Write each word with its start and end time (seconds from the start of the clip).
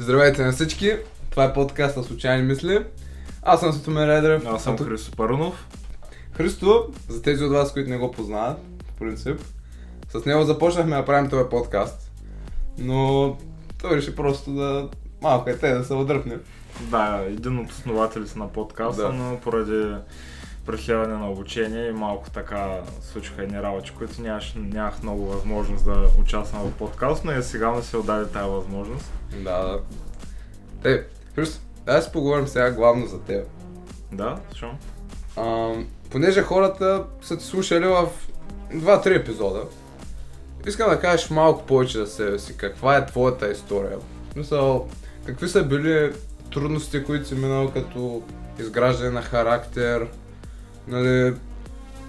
Здравейте 0.00 0.44
на 0.44 0.52
всички! 0.52 0.96
Това 1.30 1.44
е 1.44 1.52
подкаст 1.52 1.96
на 1.96 2.02
случайни 2.04 2.42
мисли. 2.42 2.84
Аз 3.42 3.60
съм 3.60 3.72
Светомир 3.72 4.06
Редрев. 4.06 4.46
Аз 4.46 4.62
съм 4.62 4.78
Христо 4.78 5.16
Парунов. 5.16 5.66
Христо, 6.32 6.86
за 7.08 7.22
тези 7.22 7.44
от 7.44 7.52
вас, 7.52 7.72
които 7.72 7.90
не 7.90 7.96
го 7.96 8.10
познават, 8.10 8.58
в 8.88 8.98
принцип, 8.98 9.40
с 10.08 10.24
него 10.24 10.44
започнахме 10.44 10.96
да 10.96 11.04
правим 11.04 11.30
този 11.30 11.48
подкаст. 11.50 12.10
Но 12.78 13.36
той 13.82 13.96
реши 13.96 14.16
просто 14.16 14.50
да 14.50 14.88
малко 15.22 15.50
е 15.50 15.56
те 15.56 15.72
да 15.74 15.84
се 15.84 15.94
отдръпне. 15.94 16.38
Да, 16.80 17.24
един 17.28 17.58
от 17.58 17.70
основателите 17.70 18.38
на 18.38 18.52
подкаста, 18.52 19.02
Да. 19.02 19.12
но 19.12 19.40
поради 19.40 19.94
преследване 20.66 21.14
на 21.14 21.30
обучение 21.30 21.88
и 21.88 21.92
малко 21.92 22.30
така 22.30 22.80
случиха 23.00 23.42
едни 23.42 23.62
работи, 23.62 23.92
които 23.98 24.22
нямаш, 24.22 24.54
нямах 24.56 25.02
много 25.02 25.26
възможност 25.26 25.84
да 25.84 26.08
участвам 26.20 26.62
в 26.62 26.72
подкаст, 26.72 27.24
но 27.24 27.32
и 27.32 27.42
сега 27.42 27.70
ми 27.70 27.82
се 27.82 27.96
отдаде 27.96 28.26
тази 28.26 28.50
възможност. 28.50 29.12
Да, 29.44 29.80
да. 30.82 31.04
Христо, 31.34 31.60
да 31.86 32.02
си 32.02 32.12
поговорим 32.12 32.46
сега 32.46 32.70
главно 32.70 33.06
за 33.06 33.20
теб. 33.20 33.46
Да, 34.12 34.38
защо? 34.50 34.70
Понеже 36.10 36.42
хората 36.42 37.04
са 37.22 37.38
те 37.38 37.44
слушали 37.44 37.86
в 37.86 38.08
2-3 38.72 39.20
епизода, 39.20 39.62
искам 40.66 40.90
да 40.90 41.00
кажеш 41.00 41.30
малко 41.30 41.66
повече 41.66 41.98
за 41.98 42.06
себе 42.06 42.38
си. 42.38 42.56
Каква 42.56 42.96
е 42.96 43.06
твоята 43.06 43.50
история? 43.50 43.98
В 43.98 44.32
Смисъл, 44.32 44.88
какви 45.24 45.48
са 45.48 45.64
били 45.64 46.12
трудности, 46.52 47.04
които 47.04 47.28
си 47.28 47.34
минал 47.34 47.70
като 47.70 48.22
изграждане 48.58 49.10
на 49.10 49.22
характер, 49.22 50.08
нали, 50.88 51.34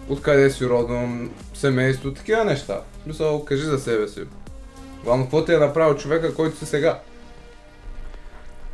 откъде 0.10 0.50
си 0.50 0.66
родом, 0.66 1.32
семейство, 1.54 2.14
такива 2.14 2.44
неща. 2.44 2.82
В 3.00 3.04
Смисъл, 3.04 3.46
кажи 3.46 3.64
за 3.64 3.80
себе 3.80 4.08
си. 4.08 4.22
Главно, 5.04 5.24
какво 5.24 5.46
ти 5.46 5.54
е 5.54 5.58
направил 5.58 5.98
човека, 5.98 6.36
който 6.36 6.58
си 6.58 6.66
сега? 6.66 7.02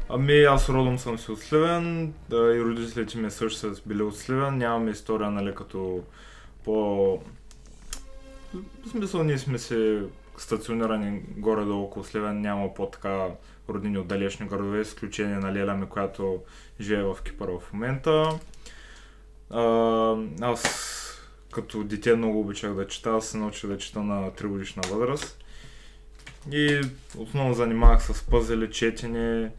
Ами 0.09 0.43
аз 0.43 0.69
родом 0.69 0.99
съм 0.99 1.19
си 1.19 1.31
от 1.31 1.39
Сливен, 1.39 2.13
да, 2.29 2.37
и 2.37 2.61
родителите 2.61 3.17
ми 3.17 3.31
също 3.31 3.59
са 3.59 3.81
били 3.85 4.03
от 4.03 4.17
Сливен, 4.17 4.57
нямаме 4.57 4.91
история, 4.91 5.31
нали, 5.31 5.55
като 5.55 6.03
по... 6.63 7.19
В 8.53 8.89
смисъл 8.91 9.23
ние 9.23 9.37
сме 9.37 9.57
си 9.59 9.99
стационирани 10.37 11.21
горе-долу 11.37 11.83
около 11.83 12.05
Сливен, 12.05 12.41
няма 12.41 12.73
по-така 12.73 13.25
роднини 13.69 13.97
от 13.97 14.07
далечни 14.07 14.47
градове, 14.47 14.81
изключение 14.81 15.37
на 15.37 15.53
Леля 15.53 15.73
ми, 15.73 15.85
която 15.85 16.39
живее 16.81 17.03
в 17.03 17.17
Кипър 17.23 17.47
в 17.47 17.73
момента. 17.73 18.29
А, 19.49 20.15
аз 20.41 20.63
като 21.51 21.83
дете 21.83 22.15
много 22.15 22.39
обичах 22.39 22.73
да 22.73 22.87
чета, 22.87 23.09
аз 23.09 23.27
се 23.27 23.37
научих 23.37 23.69
да 23.69 23.77
чета 23.77 23.99
на 23.99 24.31
3 24.31 24.47
годишна 24.47 24.83
възраст. 24.89 25.43
И 26.51 26.81
основно 27.17 27.53
занимавах 27.53 28.03
с 28.03 28.23
пъзели, 28.23 28.71
четене, 28.71 29.51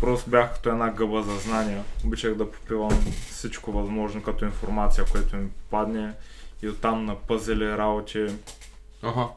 Просто 0.00 0.30
бях 0.30 0.54
като 0.54 0.68
една 0.70 0.90
гъба 0.90 1.22
за 1.22 1.38
знания. 1.38 1.84
Обичах 2.04 2.34
да 2.34 2.50
попивам 2.50 3.04
всичко 3.30 3.72
възможно 3.72 4.22
като 4.22 4.44
информация, 4.44 5.04
което 5.12 5.36
ми 5.36 5.50
попадне. 5.50 6.14
И 6.62 6.68
оттам 6.68 7.04
на 7.04 7.16
пъзели 7.16 7.76
работи. 7.76 8.26
Аха. 9.02 9.28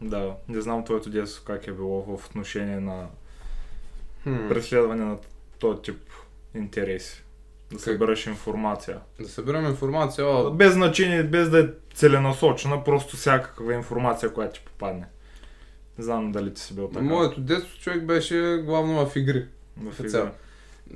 Да, 0.00 0.34
не 0.48 0.60
знам 0.60 0.84
твоето 0.84 1.10
детство 1.10 1.44
как 1.44 1.66
е 1.66 1.72
било 1.72 2.02
в 2.02 2.26
отношение 2.26 2.80
на 2.80 3.06
Хм. 4.22 4.48
преследване 4.48 5.04
на 5.04 5.18
този 5.58 5.82
тип 5.82 6.00
интереси. 6.54 7.22
Да 7.70 7.76
Как? 7.76 7.80
събираш 7.84 8.26
информация. 8.26 8.98
Да 9.20 9.28
събирам 9.28 9.66
информация. 9.66 10.26
О, 10.26 10.50
Без 10.50 10.72
значение, 10.72 11.22
без 11.22 11.50
да 11.50 11.60
е 11.60 11.66
целенасочена, 11.94 12.84
просто 12.84 13.16
всякаква 13.16 13.74
информация, 13.74 14.32
която 14.32 14.54
ти 14.60 14.66
попадне. 14.66 15.04
Не 15.98 16.04
знам 16.04 16.32
дали 16.32 16.54
ти 16.54 16.60
си 16.60 16.74
бил 16.74 16.88
така. 16.88 17.04
Моето 17.04 17.40
детство 17.40 17.78
човек 17.80 18.04
беше 18.04 18.62
главно 18.66 19.06
в 19.06 19.16
игри. 19.16 19.46
в 19.76 20.10
цяло. 20.10 20.28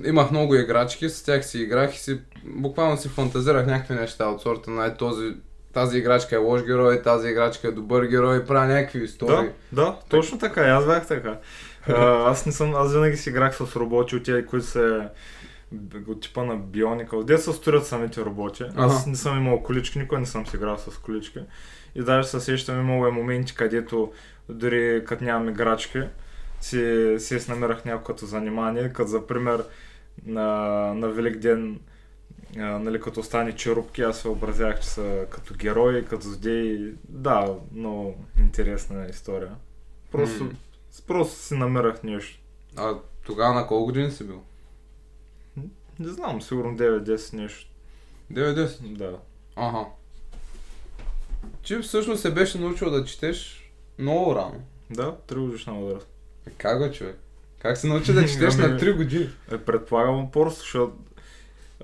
Имах 0.05 0.31
много 0.31 0.55
играчки, 0.55 1.09
с 1.09 1.23
тях 1.23 1.45
си 1.45 1.59
играх 1.59 1.95
и 1.95 1.99
си, 1.99 2.19
буквално 2.45 2.97
си 2.97 3.09
фантазирах 3.09 3.65
някакви 3.65 3.93
неща 3.93 4.27
от 4.27 4.41
сорта 4.41 4.71
на 4.71 4.85
е, 4.85 4.95
този, 4.95 5.33
тази 5.73 5.97
играчка 5.97 6.35
е 6.35 6.39
лош 6.39 6.63
герой, 6.63 7.01
тази 7.01 7.29
играчка 7.29 7.67
е 7.67 7.71
добър 7.71 8.05
герой, 8.05 8.45
правя 8.45 8.67
някакви 8.67 9.03
истории. 9.03 9.49
Да, 9.71 9.83
да, 9.83 9.97
точно 10.09 10.39
така, 10.39 10.61
аз 10.61 10.85
бях 10.85 11.07
така. 11.07 11.39
А, 11.87 12.29
аз 12.31 12.45
не 12.45 12.51
съм, 12.51 12.75
аз 12.75 12.93
винаги 12.93 13.17
си 13.17 13.29
играх 13.29 13.55
с 13.55 13.75
роботи 13.75 14.15
от 14.15 14.23
тия, 14.23 14.45
които 14.45 14.65
б- 14.75 15.09
от 16.07 16.21
типа 16.21 16.43
на 16.43 16.55
бионика. 16.55 17.17
От 17.17 17.27
се 17.29 17.53
строят 17.53 17.87
самите 17.87 18.25
роботи. 18.25 18.63
Аз 18.75 19.01
Ага. 19.01 19.09
не 19.09 19.15
съм 19.15 19.37
имал 19.37 19.63
колички, 19.63 19.99
никой 19.99 20.19
не 20.19 20.25
съм 20.25 20.47
си 20.47 20.55
играл 20.55 20.77
с 20.77 20.97
колички. 20.97 21.39
И 21.95 22.01
даже 22.03 22.27
се 22.27 22.39
сещам, 22.39 22.79
имало 22.79 23.07
е 23.07 23.11
моменти, 23.11 23.55
където 23.55 24.11
дори 24.49 25.03
като 25.05 25.23
нямам 25.23 25.49
играчки, 25.49 26.01
си, 26.61 27.15
си 27.19 27.39
се 27.39 27.51
намерах 27.51 27.85
някакво 27.85 28.25
занимание, 28.25 28.93
като 28.93 29.09
за 29.09 29.27
пример 29.27 29.63
на, 30.25 30.47
на 30.93 31.09
Велик 31.09 31.37
ден 31.37 31.79
а, 32.57 32.79
нали, 32.79 33.01
като 33.01 33.23
стане 33.23 33.55
черупки, 33.55 34.01
аз 34.01 34.17
се 34.17 34.27
образях, 34.27 34.79
че 34.79 34.87
са 34.87 35.25
като 35.29 35.53
герои, 35.53 36.05
като 36.05 36.27
злодеи. 36.27 36.93
Да, 37.09 37.55
много 37.71 38.15
интересна 38.39 39.05
история. 39.09 39.51
Просто, 40.11 40.49
просто 41.07 41.39
си 41.39 41.55
намерах 41.55 42.03
нещо. 42.03 42.39
А 42.75 42.93
тогава 43.25 43.53
на 43.53 43.67
колко 43.67 43.85
години 43.85 44.11
си 44.11 44.27
бил? 44.27 44.43
Не 45.99 46.07
знам, 46.09 46.41
сигурно 46.41 46.77
9-10 46.77 47.33
нещо. 47.33 47.69
9-10. 48.33 48.67
Да. 48.87 49.17
Ага. 49.55 49.85
Че 51.63 51.79
всъщност 51.79 52.21
се 52.21 52.31
беше 52.31 52.57
научил 52.59 52.89
да 52.89 53.05
четеш 53.05 53.69
много 53.99 54.35
рано. 54.35 54.61
Да, 54.89 55.15
3 55.27 55.35
годишна 55.35 55.73
възраст. 55.73 56.07
Е, 56.47 56.51
Как 56.51 56.79
го 56.79 56.93
човек? 56.93 57.19
Как 57.59 57.77
се 57.77 57.87
научи 57.87 58.13
да 58.13 58.27
четеш 58.27 58.53
Ами- 58.53 58.67
на 58.67 58.79
3 58.79 58.95
години? 58.95 59.29
Е, 59.51 59.57
предполагам 59.57 60.31
просто, 60.31 60.59
защото 60.59 60.93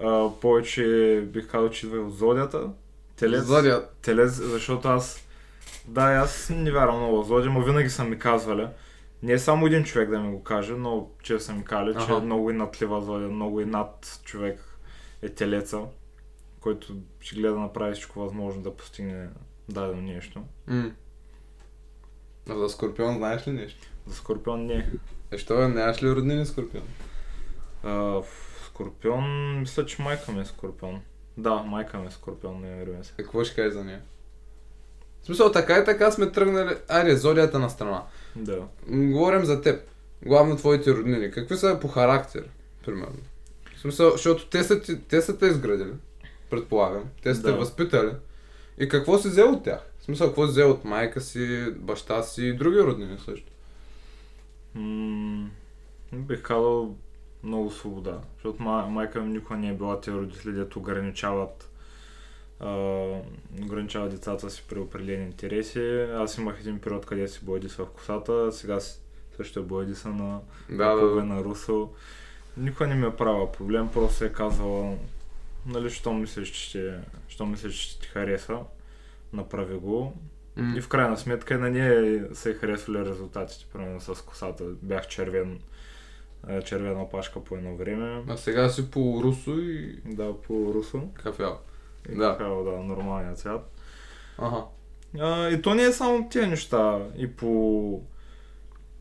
а, 0.01 0.29
повече 0.31 0.83
бих 1.25 1.47
казал, 1.47 1.69
че 1.69 1.85
идва 1.85 1.99
от 1.99 2.17
зодията. 2.17 2.69
Телец, 3.15 3.43
Зодия. 3.43 3.85
телец, 4.01 4.31
защото 4.33 4.87
аз 4.87 5.19
да, 5.85 6.01
аз 6.03 6.49
не 6.49 6.71
вярвам 6.71 6.97
много 6.97 7.23
в 7.23 7.27
зодия, 7.27 7.51
но 7.51 7.63
винаги 7.63 7.89
са 7.89 8.03
ми 8.03 8.19
казвали. 8.19 8.67
Не 9.23 9.31
е 9.31 9.39
само 9.39 9.65
един 9.65 9.83
човек 9.83 10.09
да 10.09 10.19
ми 10.19 10.31
го 10.31 10.43
каже, 10.43 10.73
но 10.73 11.09
че 11.23 11.39
са 11.39 11.53
ми 11.53 11.65
казали, 11.65 11.93
че 11.93 12.03
Аха. 12.03 12.13
е 12.13 12.19
много 12.19 12.49
и 12.49 12.53
надлива 12.53 13.01
зодия, 13.01 13.29
много 13.29 13.61
и 13.61 13.65
над 13.65 14.21
човек 14.23 14.77
е 15.21 15.29
телеца, 15.29 15.81
който 16.59 16.95
ще 17.19 17.35
гледа 17.35 17.53
да 17.53 17.59
направи 17.59 17.93
всичко 17.93 18.19
възможно 18.19 18.61
да 18.61 18.75
постигне 18.75 19.29
дадено 19.69 20.01
нещо. 20.01 20.43
М. 20.67 20.91
А 22.49 22.57
за 22.57 22.69
Скорпион 22.69 23.17
знаеш 23.17 23.47
ли 23.47 23.51
нещо? 23.51 23.87
За 24.07 24.15
Скорпион 24.15 24.65
не. 24.65 24.91
Е, 25.31 25.37
що 25.37 25.55
бе, 25.55 25.67
нямаш 25.67 26.03
ли 26.03 26.15
роднини 26.15 26.45
Скорпион? 26.45 26.83
А, 27.83 28.21
Скорпион, 28.65 29.59
мисля, 29.59 29.85
че 29.85 30.01
майка 30.01 30.31
ми 30.31 30.41
е 30.41 30.45
Скорпион. 30.45 31.01
Да, 31.37 31.55
майка 31.55 31.97
ми 31.97 32.07
е 32.07 32.11
Скорпион, 32.11 32.61
не 32.61 32.75
вервам 32.75 33.03
се. 33.03 33.11
Е, 33.11 33.23
Какво 33.23 33.43
ще 33.43 33.55
кажеш 33.55 33.73
за 33.73 33.83
нея? 33.83 34.01
В 35.21 35.25
смисъл, 35.25 35.51
така 35.51 35.77
и 35.77 35.85
така 35.85 36.11
сме 36.11 36.31
тръгнали... 36.31 36.75
Айде, 36.87 37.15
зодията 37.15 37.59
на 37.59 37.69
страна. 37.69 38.03
Да. 38.35 38.61
Говорим 38.87 39.45
за 39.45 39.61
теб. 39.61 39.81
Главно 40.25 40.55
твоите 40.57 40.93
роднини. 40.93 41.31
Какви 41.31 41.57
са 41.57 41.77
по 41.81 41.87
характер, 41.87 42.49
примерно? 42.85 43.17
В 43.75 43.79
смисъл, 43.79 44.11
защото 44.11 44.47
те 44.47 44.63
са, 44.63 44.81
ти- 44.81 45.01
те 45.01 45.21
са 45.21 45.37
те 45.37 45.45
изградили, 45.45 45.93
предполагам. 46.49 47.03
Те 47.23 47.35
са 47.35 47.41
те 47.43 47.51
Да. 47.51 47.57
възпитали. 47.57 48.11
И 48.79 48.89
какво 48.89 49.17
си 49.17 49.27
взел 49.27 49.51
от 49.53 49.63
тях? 49.63 49.79
В 49.99 50.03
смисъл, 50.03 50.27
какво 50.27 50.45
си 50.45 50.51
взел 50.51 50.71
от 50.71 50.83
майка 50.85 51.21
си, 51.21 51.65
баща 51.77 52.23
си 52.23 52.43
и 52.45 52.53
други 52.53 52.79
роднини 52.79 53.17
също? 53.25 53.51
М- 54.75 55.49
бих 56.13 56.41
казал 56.41 56.95
много 57.43 57.71
свобода, 57.71 58.19
защото 58.35 58.63
ма, 58.63 58.85
майка 58.89 59.21
ми 59.21 59.33
никога 59.33 59.57
не 59.57 59.69
е 59.69 59.73
била 59.73 60.01
тези 60.01 60.17
родители, 60.17 60.51
дето 60.53 60.79
ограничават 60.79 61.68
а, 62.59 62.73
ограничават 63.61 64.11
децата 64.11 64.49
си 64.49 64.63
при 64.69 64.79
определени 64.79 65.25
интереси. 65.25 65.79
Аз 66.13 66.37
имах 66.37 66.57
един 66.59 66.79
период, 66.79 67.05
къде 67.05 67.27
си 67.27 67.39
боядиса 67.43 67.85
в 67.85 67.89
косата, 67.89 68.51
сега 68.51 68.79
също 69.35 69.59
е 69.59 69.63
боядиса 69.63 70.09
на 70.09 70.39
Да, 70.69 70.95
да, 70.95 71.07
да. 71.07 71.23
на 71.23 71.43
Русо. 71.43 71.89
Никога 72.57 72.87
не 72.87 72.95
ми 72.95 73.07
е 73.07 73.15
правила 73.15 73.51
проблем, 73.51 73.89
просто 73.93 74.25
е 74.25 74.29
казвала, 74.29 74.95
нали, 75.65 75.89
що 75.89 76.13
мислиш, 76.13 76.49
че, 76.49 76.59
ще- 76.59 76.99
що 77.27 77.45
мислиш, 77.45 77.75
че 77.75 77.99
ти 77.99 78.07
хареса, 78.07 78.59
направи 79.33 79.75
го. 79.75 80.13
М. 80.55 80.73
И 80.77 80.81
в 80.81 80.87
крайна 80.87 81.17
сметка 81.17 81.57
на 81.57 81.69
нея 81.69 82.27
се 82.33 82.53
харесвали 82.53 83.05
резултатите, 83.05 83.65
примерно 83.73 84.01
с 84.01 84.21
косата. 84.21 84.63
Бях 84.63 85.07
червен, 85.07 85.59
червена 86.65 87.01
опашка 87.01 87.43
по 87.43 87.55
едно 87.55 87.75
време. 87.75 88.23
А 88.27 88.37
сега 88.37 88.69
си 88.69 88.91
по 88.91 89.19
русо 89.23 89.51
и 89.51 89.99
Да, 90.05 90.33
по 90.41 90.71
русо. 90.73 91.01
кафял. 91.13 91.59
И 92.09 92.15
Да. 92.15 92.37
Така, 92.37 92.49
да, 92.49 92.77
нормалният 92.83 93.37
цвят. 93.37 93.71
Ага. 94.37 94.65
А, 95.19 95.49
и 95.49 95.61
то 95.61 95.75
не 95.75 95.83
е 95.83 95.91
само 95.91 96.29
тези 96.29 96.47
неща. 96.47 97.07
И 97.17 97.35
по... 97.35 98.01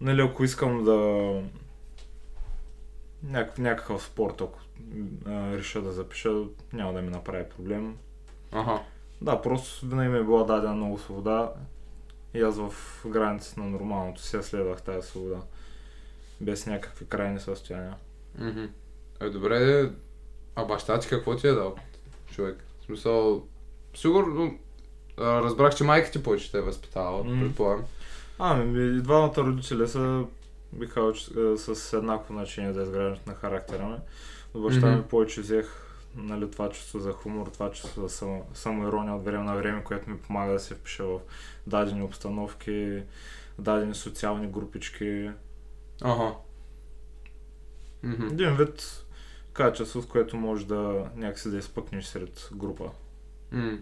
Нали, 0.00 0.20
ако 0.20 0.44
искам 0.44 0.84
да... 0.84 0.96
Някакъв, 3.22 3.58
някакъв 3.58 4.02
спорт, 4.02 4.40
ако 4.40 4.58
а, 5.26 5.56
реша 5.56 5.82
да 5.82 5.92
запиша, 5.92 6.42
няма 6.72 6.92
да 6.92 7.02
ми 7.02 7.10
направи 7.10 7.44
проблем. 7.48 7.96
Ага. 8.52 8.82
Да, 9.22 9.42
просто 9.42 9.86
винаги 9.86 10.08
ми 10.08 10.18
е 10.18 10.22
била 10.22 10.44
дадена 10.44 10.74
много 10.74 10.98
свобода 10.98 11.52
и 12.34 12.40
аз 12.40 12.58
в 12.58 12.72
границите 13.06 13.60
на 13.60 13.66
нормалното 13.66 14.22
си 14.22 14.42
следвах 14.42 14.82
тази 14.82 15.08
свобода. 15.08 15.40
без 16.40 16.66
някакви 16.66 17.06
крайни 17.06 17.40
състояния. 17.40 17.96
Мгм. 18.38 18.64
Е, 19.20 19.30
добре, 19.30 19.90
а 20.56 20.64
баща 20.64 21.00
ти 21.00 21.08
какво 21.08 21.36
ти 21.36 21.48
е 21.48 21.52
дал? 21.52 21.76
Човек. 22.30 22.64
Смисъл, 22.88 23.46
сигурно 23.96 24.58
а, 25.18 25.42
разбрах, 25.42 25.74
че 25.74 25.84
майка 25.84 26.10
ти 26.10 26.22
повече 26.22 26.50
те 26.50 26.58
е 26.58 26.62
възпитавала, 26.62 27.24
М. 27.24 27.40
предполагам. 27.44 27.84
Ами, 28.38 28.96
и 28.98 29.00
двамата 29.02 29.34
родители 29.36 29.88
са 29.88 30.24
бих 30.72 30.94
казал, 30.94 31.12
че, 31.12 31.30
с 31.56 31.92
еднакво 31.92 32.34
значение 32.34 32.72
за 32.72 32.82
изграждането 32.82 33.30
на 33.30 33.34
характера 33.36 33.86
ми. 33.86 33.96
Но 34.54 34.60
баща 34.60 34.86
Мгм. 34.86 34.96
ми 34.96 35.02
повече 35.02 35.40
взех 35.40 35.84
нали, 36.16 36.50
това 36.50 36.70
чувство 36.70 36.98
за 36.98 37.12
хумор, 37.12 37.46
това 37.46 37.70
чувство 37.70 38.02
за 38.02 38.08
само, 38.08 38.46
самоирония 38.54 39.14
от 39.14 39.24
време 39.24 39.44
на 39.44 39.56
време, 39.56 39.84
което 39.84 40.10
ми 40.10 40.18
помага 40.18 40.52
да 40.52 40.60
се 40.60 40.74
впиша 40.74 41.04
в 41.04 41.20
дадени 41.66 42.02
обстановки, 42.02 43.02
дадени 43.58 43.94
социални 43.94 44.46
групички. 44.46 45.30
Ага. 46.02 46.34
Мгм. 48.02 48.26
Един 48.26 48.56
вид 48.56 49.04
качество, 49.52 50.02
с 50.02 50.06
което 50.06 50.36
може 50.36 50.66
да 50.66 51.10
някакси 51.16 51.50
да 51.50 51.58
изпъкнеш 51.58 52.04
сред 52.04 52.50
група. 52.52 52.90
М. 53.52 53.78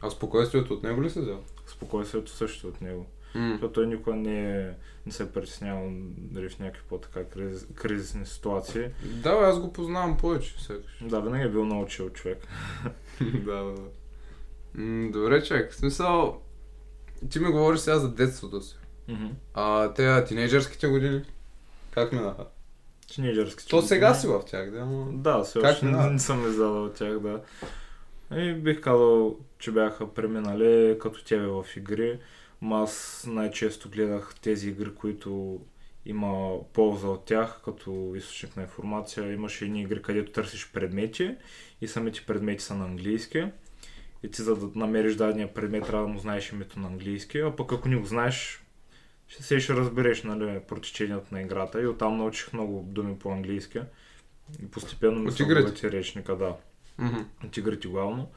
А 0.00 0.10
спокойствието 0.10 0.74
от 0.74 0.82
него 0.82 1.02
ли 1.02 1.10
си 1.10 1.20
взел? 1.20 1.42
Спокойствието 1.66 2.30
също 2.30 2.68
от 2.68 2.80
него. 2.80 3.06
М. 3.34 3.50
Защото 3.50 3.72
той 3.72 3.86
никога 3.86 4.16
не, 4.16 4.60
е, 4.60 4.70
не 5.06 5.12
се 5.12 5.22
е 5.22 5.30
притеснявал 5.30 5.90
дали 6.18 6.48
в 6.48 6.58
някакви 6.58 6.82
по-така 6.88 7.24
криз, 7.24 7.66
кризисни 7.74 8.26
ситуации. 8.26 8.88
Да, 9.04 9.30
аз 9.30 9.60
го 9.60 9.72
познавам 9.72 10.16
повече, 10.16 10.62
сякаш. 10.62 10.98
Да, 11.00 11.20
винаги 11.20 11.44
е 11.44 11.50
бил 11.50 11.64
научил 11.64 12.10
човек. 12.10 12.38
да, 13.20 13.64
да, 13.64 13.74
да. 13.74 13.82
М, 14.74 15.10
добре, 15.12 15.42
човек. 15.44 15.72
В 15.72 15.76
смисъл, 15.76 16.40
ти 17.30 17.38
ми 17.38 17.50
говориш 17.50 17.80
сега 17.80 17.98
за 17.98 18.14
детството 18.14 18.60
си. 18.60 18.76
А 19.54 19.92
те 19.92 20.24
тинейджърските 20.24 20.86
години, 20.86 21.22
как 21.90 22.12
минаха? 22.12 22.46
Тинейджърски. 23.06 23.68
То 23.68 23.82
сега 23.82 24.14
си 24.14 24.26
в 24.26 24.42
тях, 24.46 24.70
да, 24.70 24.78
ама... 24.78 25.06
Да, 25.12 25.42
все 25.42 25.58
още 25.58 25.86
не, 25.86 26.10
не 26.10 26.18
съм 26.18 26.48
издадал 26.48 26.84
от 26.84 26.94
тях, 26.94 27.18
да. 27.18 27.40
И 28.36 28.52
бих 28.52 28.80
казал, 28.80 29.36
че 29.58 29.70
бяха 29.70 30.14
преминали 30.14 30.98
като 31.00 31.24
тебе 31.24 31.46
в 31.46 31.64
игри. 31.76 32.18
Ма 32.60 32.82
аз 32.82 33.24
най-често 33.28 33.90
гледах 33.90 34.34
тези 34.42 34.68
игри, 34.68 34.94
които 34.94 35.60
има 36.06 36.58
полза 36.72 37.08
от 37.08 37.24
тях, 37.24 37.60
като 37.64 38.12
източник 38.16 38.56
на 38.56 38.62
информация. 38.62 39.32
Имаше 39.32 39.64
едни 39.64 39.82
игри, 39.82 40.02
където 40.02 40.32
търсиш 40.32 40.70
предмети 40.72 41.34
и 41.80 41.88
самите 41.88 42.24
предмети 42.26 42.64
са 42.64 42.74
на 42.74 42.84
английски. 42.84 43.44
И 44.22 44.30
ти 44.30 44.42
за 44.42 44.56
да 44.56 44.78
намериш 44.78 45.14
дадения 45.14 45.54
предмет, 45.54 45.84
трябва 45.84 46.06
да 46.06 46.12
му 46.12 46.18
знаеш 46.18 46.52
името 46.52 46.80
на 46.80 46.86
английски, 46.86 47.38
а 47.38 47.56
пък 47.56 47.72
ако 47.72 47.88
не 47.88 47.96
го 47.96 48.06
знаеш, 48.06 48.63
ще 49.28 49.42
се 49.42 49.60
ще 49.60 49.74
разбереш 49.74 50.22
нали, 50.22 50.60
протечението 50.68 51.34
на 51.34 51.42
играта. 51.42 51.82
И 51.82 51.86
оттам 51.86 52.18
научих 52.18 52.52
много 52.52 52.84
думи 52.88 53.18
по 53.18 53.30
английски. 53.30 53.80
И 54.62 54.66
постепенно 54.66 55.20
ми 55.20 55.32
се 55.32 55.92
речника, 55.92 56.36
да. 56.36 56.56
Мгм. 56.98 57.20
От 57.44 57.56
игрите 57.56 57.88
главно. 57.88 58.30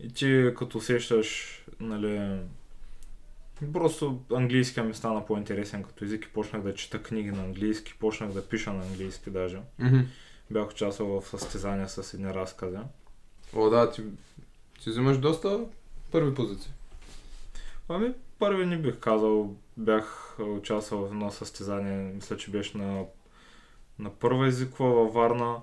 И 0.00 0.12
ти 0.12 0.50
като 0.56 0.78
усещаш, 0.78 1.58
нали, 1.80 2.40
просто 3.72 4.20
английски 4.32 4.80
ми 4.80 4.94
стана 4.94 5.26
по-интересен 5.26 5.82
като 5.82 6.04
език 6.04 6.24
и 6.24 6.32
почнах 6.32 6.62
да 6.62 6.74
чета 6.74 7.02
книги 7.02 7.30
на 7.30 7.44
английски, 7.44 7.94
почнах 7.98 8.32
да 8.32 8.48
пиша 8.48 8.72
на 8.72 8.82
английски 8.82 9.30
даже. 9.30 9.60
Мгм. 9.78 10.00
Бях 10.50 10.70
участвал 10.70 11.20
в 11.20 11.28
състезания 11.28 11.88
с 11.88 12.14
едни 12.14 12.34
разкази. 12.34 12.78
О, 13.54 13.70
да, 13.70 13.90
ти, 13.90 14.02
ти 14.82 14.90
взимаш 14.90 15.18
доста 15.18 15.60
първи 16.10 16.34
позиции. 16.34 16.72
Ами, 17.88 18.14
първи 18.38 18.66
не 18.66 18.78
бих 18.78 18.98
казал. 18.98 19.56
Бях 19.76 20.36
участвал 20.40 21.06
в 21.06 21.10
едно 21.10 21.30
състезание, 21.30 22.12
мисля, 22.14 22.36
че 22.36 22.50
беше 22.50 22.78
на, 22.78 23.04
на 23.98 24.10
първа 24.10 24.46
езикова 24.46 24.90
във 24.90 25.14
Варна. 25.14 25.56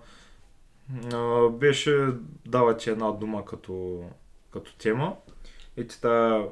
А, 1.14 1.50
беше, 1.50 2.08
дава 2.46 2.78
ти 2.78 2.90
една 2.90 3.12
дума 3.12 3.46
като, 3.46 4.04
като 4.52 4.76
тема 4.76 5.16
и 5.78 5.88
ти, 5.88 6.02
та, 6.02 6.44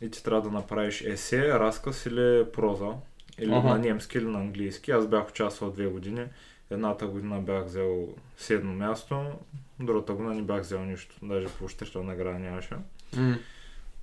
и 0.00 0.10
ти 0.10 0.24
трябва 0.24 0.42
да 0.42 0.50
направиш 0.50 1.00
есе, 1.00 1.48
разказ 1.48 2.06
или 2.06 2.46
проза. 2.52 2.92
Или 3.38 3.52
Аха. 3.52 3.68
на 3.68 3.78
немски, 3.78 4.18
или 4.18 4.26
на 4.26 4.40
английски. 4.40 4.90
Аз 4.90 5.06
бях 5.06 5.28
участвал 5.28 5.70
две 5.70 5.86
години. 5.86 6.26
Едната 6.70 7.06
година 7.06 7.40
бях 7.40 7.64
взел 7.64 8.08
седмо 8.36 8.72
място, 8.72 9.24
другата 9.80 10.12
година 10.12 10.34
не 10.34 10.42
бях 10.42 10.60
взел 10.60 10.84
нищо. 10.84 11.16
Даже 11.22 11.48
поощрителна 11.48 12.06
награда 12.06 12.38
нямаше. 12.38 12.74
М. 13.16 13.38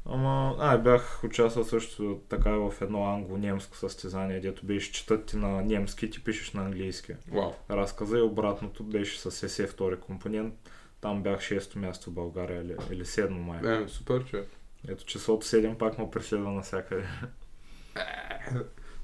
Ама, 0.10 0.56
а, 0.60 0.78
бях 0.78 1.24
участвал 1.24 1.66
също 1.66 2.20
така 2.30 2.52
в 2.52 2.74
едно 2.82 3.06
англо-немско 3.06 3.78
състезание, 3.78 4.40
дето 4.40 4.66
беше 4.66 4.92
четат 4.92 5.26
ти 5.26 5.38
на 5.38 5.62
немски 5.62 6.10
ти 6.10 6.24
пишеш 6.24 6.54
на 6.54 6.66
английски. 6.66 7.14
Вау. 7.32 7.52
Разказа 7.70 8.18
и 8.18 8.22
обратното 8.22 8.84
беше 8.84 9.20
с 9.20 9.44
есе 9.44 9.68
втори 9.68 10.00
компонент. 10.00 10.54
Там 11.02 11.24
бях 11.24 11.42
шесто 11.42 11.80
място 11.80 12.10
в 12.10 12.14
България 12.14 12.62
или, 12.62 12.76
или 12.92 13.06
седмо 13.06 13.40
май. 13.40 13.84
Е, 13.84 13.88
супер, 13.88 14.26
човек. 14.26 14.48
Ето 14.88 15.06
числото 15.06 15.46
7 15.46 15.78
пак 15.78 15.98
ме 15.98 16.12
преследва 16.12 16.52
навсякъде. 16.52 17.08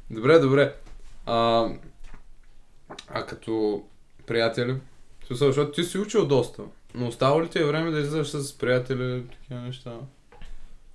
Добре, 0.10 0.40
добре. 0.40 0.76
А, 1.26 1.70
а 3.08 3.26
като 3.26 3.84
приятели? 4.28 4.76
Защото 5.32 5.72
ти 5.72 5.84
си 5.84 5.98
учил 5.98 6.28
доста. 6.28 6.64
Но 6.96 7.08
остава 7.08 7.44
ли 7.44 7.50
ти 7.50 7.60
е 7.60 7.66
време 7.66 7.92
да 7.92 8.00
излизаш 8.00 8.28
с 8.28 8.58
приятели, 8.58 9.28
такива 9.28 9.62
неща? 9.62 10.00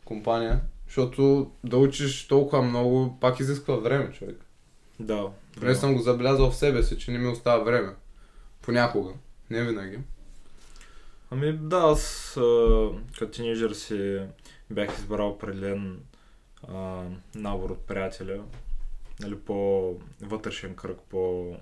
Компания? 0.07 0.61
Защото 0.87 1.51
да 1.65 1.79
учиш 1.79 2.29
толкова 2.29 2.63
много, 2.63 3.19
пак 3.21 3.41
изисква 3.41 3.77
време, 3.77 4.13
човек. 4.13 4.45
Да. 5.01 5.31
Поне 5.61 5.75
съм 5.75 5.95
го 5.95 6.01
забелязал 6.01 6.51
в 6.51 6.57
себе 6.57 6.83
си, 6.83 6.99
че 6.99 7.11
не 7.11 7.19
ми 7.19 7.29
остава 7.29 7.65
време. 7.65 7.95
Понякога. 8.63 9.13
Не 9.51 9.63
винаги. 9.63 9.99
Ами 11.31 11.53
да, 11.53 11.77
аз 11.77 12.33
като 13.19 13.31
тинейджър 13.33 13.73
си 13.73 14.21
бях 14.71 14.99
избрал 14.99 15.31
определен 15.31 16.01
а, 16.69 17.03
набор 17.35 17.71
от 17.71 17.81
приятели, 17.81 18.41
нали, 19.21 19.39
по-вътрешен 19.39 20.75
кръг, 20.75 20.99
по, 21.09 21.57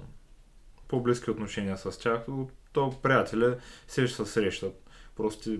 по-близки 0.88 1.30
отношения 1.30 1.78
с 1.78 1.98
тях. 1.98 2.26
То 2.72 2.94
приятели 3.02 3.54
се 3.88 4.06
ще 4.06 4.16
се 4.16 4.32
срещат. 4.32 4.90
Просто 5.16 5.50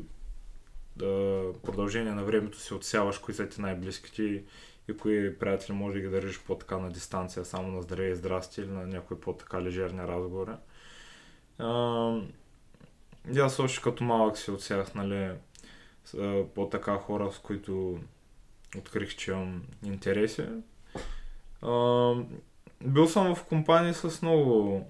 да, 0.97 1.45
продължение 1.63 2.13
на 2.13 2.25
времето 2.25 2.61
си 2.61 2.75
отсяваш 2.75 3.19
кои 3.19 3.35
са 3.35 3.49
ти 3.49 3.61
най-близките 3.61 4.23
и, 4.23 4.45
и 4.89 4.97
кои 4.97 5.39
приятели 5.39 5.77
може 5.77 5.95
да 5.95 6.01
ги 6.01 6.09
държиш 6.09 6.41
по-така 6.41 6.79
на 6.79 6.91
дистанция, 6.91 7.45
само 7.45 7.69
на 7.69 7.83
здраве 7.83 8.09
и 8.09 8.15
здрасти 8.15 8.61
или 8.61 8.71
на 8.71 8.87
някои 8.87 9.21
по-така 9.21 9.63
лежерни 9.63 10.03
разговори. 10.03 10.51
А, 11.59 12.21
и 13.35 13.39
аз 13.39 13.59
още 13.59 13.83
като 13.83 14.05
малък 14.05 14.39
си 14.39 14.51
отсях, 14.51 14.95
нали, 14.95 15.33
по-така 16.55 16.97
хора, 16.97 17.33
с 17.33 17.39
които 17.39 17.99
открих, 18.79 19.17
че 19.17 19.31
имам 19.31 19.63
интереси. 19.85 20.47
А, 21.63 22.15
бил 22.85 23.07
съм 23.07 23.35
в 23.35 23.45
компании 23.45 23.95
с 23.95 24.23
много, 24.23 24.87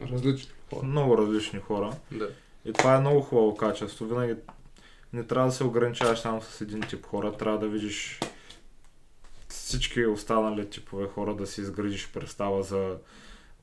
Различни 0.00 0.52
хора. 0.70 0.86
много 0.86 1.18
различни 1.18 1.58
хора. 1.58 1.96
Да. 2.12 2.30
И 2.64 2.72
това 2.72 2.94
е 2.96 3.00
много 3.00 3.20
хубаво 3.20 3.56
качество. 3.56 4.06
Винаги 4.06 4.34
не 5.12 5.26
трябва 5.26 5.48
да 5.48 5.52
се 5.54 5.64
ограничаваш 5.64 6.18
само 6.18 6.42
с 6.42 6.60
един 6.60 6.80
тип 6.80 7.06
хора, 7.06 7.36
трябва 7.36 7.58
да 7.58 7.68
видиш 7.68 8.20
всички 9.48 10.06
останали 10.06 10.70
типове 10.70 11.06
хора, 11.06 11.36
да 11.36 11.46
си 11.46 11.60
изградиш 11.60 12.12
представа 12.12 12.62
за 12.62 12.98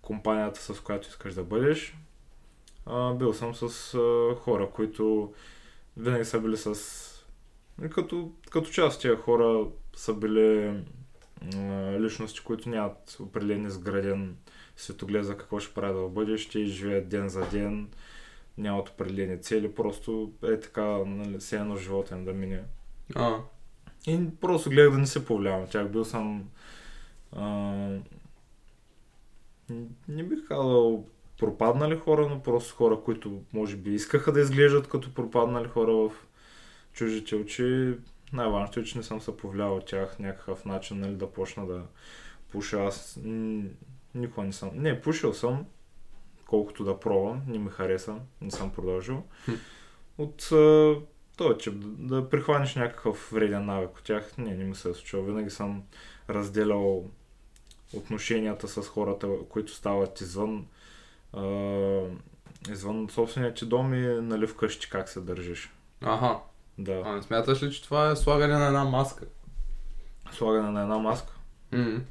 компанията, 0.01 0.61
с 0.61 0.79
която 0.79 1.07
искаш 1.07 1.33
да 1.33 1.43
бъдеш. 1.43 1.95
А, 2.85 3.13
бил 3.13 3.33
съм 3.33 3.55
с 3.55 3.93
а, 3.93 4.35
хора, 4.35 4.69
които 4.73 5.33
винаги 5.97 6.25
са 6.25 6.39
били 6.39 6.57
с... 6.57 6.75
Като, 7.89 8.31
като 8.51 8.69
част 8.69 9.01
тези 9.01 9.15
хора 9.15 9.67
са 9.95 10.13
били 10.13 10.81
а, 11.55 11.99
личности, 11.99 12.39
които 12.43 12.69
нямат 12.69 13.17
определен 13.19 13.65
изграден 13.65 14.37
светоглед 14.77 15.25
за 15.25 15.37
какво 15.37 15.59
ще 15.59 15.73
правят 15.73 15.97
в 15.97 16.09
бъдеще 16.09 16.59
и 16.59 16.67
живеят 16.67 17.09
ден 17.09 17.29
за 17.29 17.49
ден, 17.49 17.89
нямат 18.57 18.89
определени 18.89 19.41
цели, 19.41 19.73
просто 19.73 20.31
е 20.43 20.59
така, 20.59 20.85
нали, 21.05 21.37
все 21.37 21.55
едно 21.57 21.75
живота 21.75 22.15
им 22.15 22.25
да 22.25 22.33
мине. 22.33 22.63
А, 23.15 23.39
И 24.07 24.29
просто 24.41 24.69
гледах 24.69 24.91
да 24.91 24.97
не 24.97 25.07
се 25.07 25.25
повлиявам 25.25 25.67
тях. 25.67 25.89
Бил 25.89 26.05
съм... 26.05 26.49
А, 27.31 27.43
не 30.07 30.23
бих 30.23 30.47
казал 30.47 31.05
пропаднали 31.39 31.95
хора, 31.97 32.27
но 32.29 32.43
просто 32.43 32.75
хора, 32.75 33.01
които 33.05 33.41
може 33.53 33.75
би 33.75 33.93
искаха 33.93 34.31
да 34.31 34.41
изглеждат 34.41 34.89
като 34.89 35.13
пропаднали 35.13 35.67
хора 35.67 35.93
в 35.93 36.11
чужите 36.93 37.35
очи. 37.35 37.97
Най-важното 38.33 38.79
е, 38.79 38.83
че 38.83 38.97
не 38.97 39.03
съм 39.03 39.21
се 39.21 39.37
повлиял 39.37 39.75
от 39.77 39.85
тях 39.85 40.19
някакъв 40.19 40.65
начин, 40.65 40.99
нали, 40.99 41.15
да 41.15 41.31
почна 41.31 41.67
да 41.67 41.83
пуша. 42.51 42.83
Аз 42.83 43.19
м, 43.23 43.63
никога 44.15 44.47
не 44.47 44.53
съм... 44.53 44.71
Не, 44.73 45.01
пушил 45.01 45.33
съм, 45.33 45.65
колкото 46.55 46.83
да 46.83 46.99
пробвам, 46.99 47.41
не 47.47 47.59
ми 47.59 47.69
хареса, 47.69 48.15
не 48.41 48.51
съм 48.51 48.71
продължил. 48.71 49.23
От 50.17 50.49
този 51.37 51.57
тип, 51.57 51.73
да, 51.73 52.15
да 52.15 52.29
прихванеш 52.29 52.75
някакъв 52.75 53.29
вреден 53.33 53.65
навик 53.65 53.97
от 53.97 54.03
тях, 54.03 54.37
не, 54.37 54.55
не 54.55 54.63
ми 54.63 54.75
се 54.75 54.89
е 54.89 54.93
случило. 54.93 55.23
Винаги 55.23 55.49
съм 55.49 55.83
разделял 56.29 57.05
отношенията 57.93 58.67
с 58.67 58.81
хората, 58.87 59.29
които 59.49 59.73
стават 59.73 60.21
извън, 60.21 60.67
а, 61.33 61.43
извън 62.69 63.09
собствения 63.09 63.53
ти 63.53 63.65
дом 63.65 63.93
и 63.93 64.07
нали 64.21 64.47
вкъщи 64.47 64.89
как 64.89 65.09
се 65.09 65.19
държиш. 65.19 65.73
Аха. 66.01 66.39
Да. 66.77 67.01
А 67.05 67.15
не 67.15 67.21
смяташ 67.21 67.63
ли, 67.63 67.71
че 67.71 67.83
това 67.83 68.11
е 68.11 68.15
слагане 68.15 68.57
на 68.57 68.67
една 68.67 68.83
маска? 68.83 69.25
Слагане 70.31 70.69
на 70.69 70.81
една 70.81 70.97
маска. 70.97 71.33
М. 71.71 72.01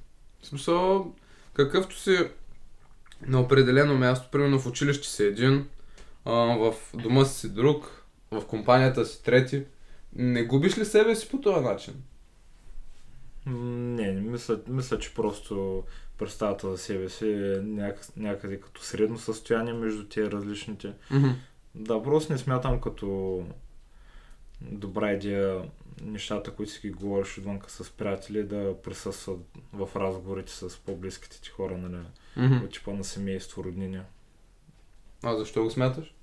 В 0.42 0.46
смисъл, 0.46 1.14
какъвто 1.54 1.98
си 1.98 2.30
на 3.26 3.40
определено 3.40 3.98
място, 3.98 4.28
примерно 4.32 4.58
в 4.58 4.66
училище 4.66 5.08
си 5.08 5.24
един, 5.24 5.66
а, 6.24 6.32
в 6.32 6.74
дома 6.94 7.24
си 7.24 7.48
друг, 7.48 8.04
в 8.30 8.46
компанията 8.46 9.06
си 9.06 9.22
трети, 9.22 9.64
не 10.16 10.44
губиш 10.44 10.78
ли 10.78 10.84
себе 10.84 11.14
си 11.14 11.28
по 11.28 11.40
този 11.40 11.64
начин? 11.64 11.94
Не, 13.46 14.12
мисля, 14.12 14.58
мисля, 14.68 14.98
че 14.98 15.14
просто 15.14 15.82
представата 16.18 16.70
за 16.70 16.78
себе 16.78 17.08
си 17.08 17.28
е 17.28 17.60
няк, 17.62 18.00
някъде 18.16 18.60
като 18.60 18.82
средно 18.82 19.18
състояние 19.18 19.72
между 19.72 20.04
тия 20.04 20.30
различните. 20.30 20.92
Да, 21.74 22.02
просто 22.02 22.32
не 22.32 22.38
смятам 22.38 22.80
като 22.80 23.42
добра 24.72 25.12
идея 25.12 25.70
нещата, 26.02 26.54
които 26.54 26.72
си 26.72 26.80
ги 26.80 26.90
говориш 26.90 27.38
отвънка 27.38 27.70
с 27.70 27.90
приятели, 27.90 28.44
да 28.44 28.76
присъстват 28.82 29.40
в 29.72 29.88
разговорите 29.96 30.52
с 30.52 30.78
по-близките 30.78 31.40
ти 31.40 31.48
хора, 31.50 31.78
нали? 31.78 32.02
От 32.64 32.72
типа 32.72 32.92
на 32.92 33.04
семейство, 33.04 33.64
роднини. 33.64 34.00
А 35.22 35.36
защо 35.36 35.62
го 35.64 35.70
смяташ? 35.70 36.14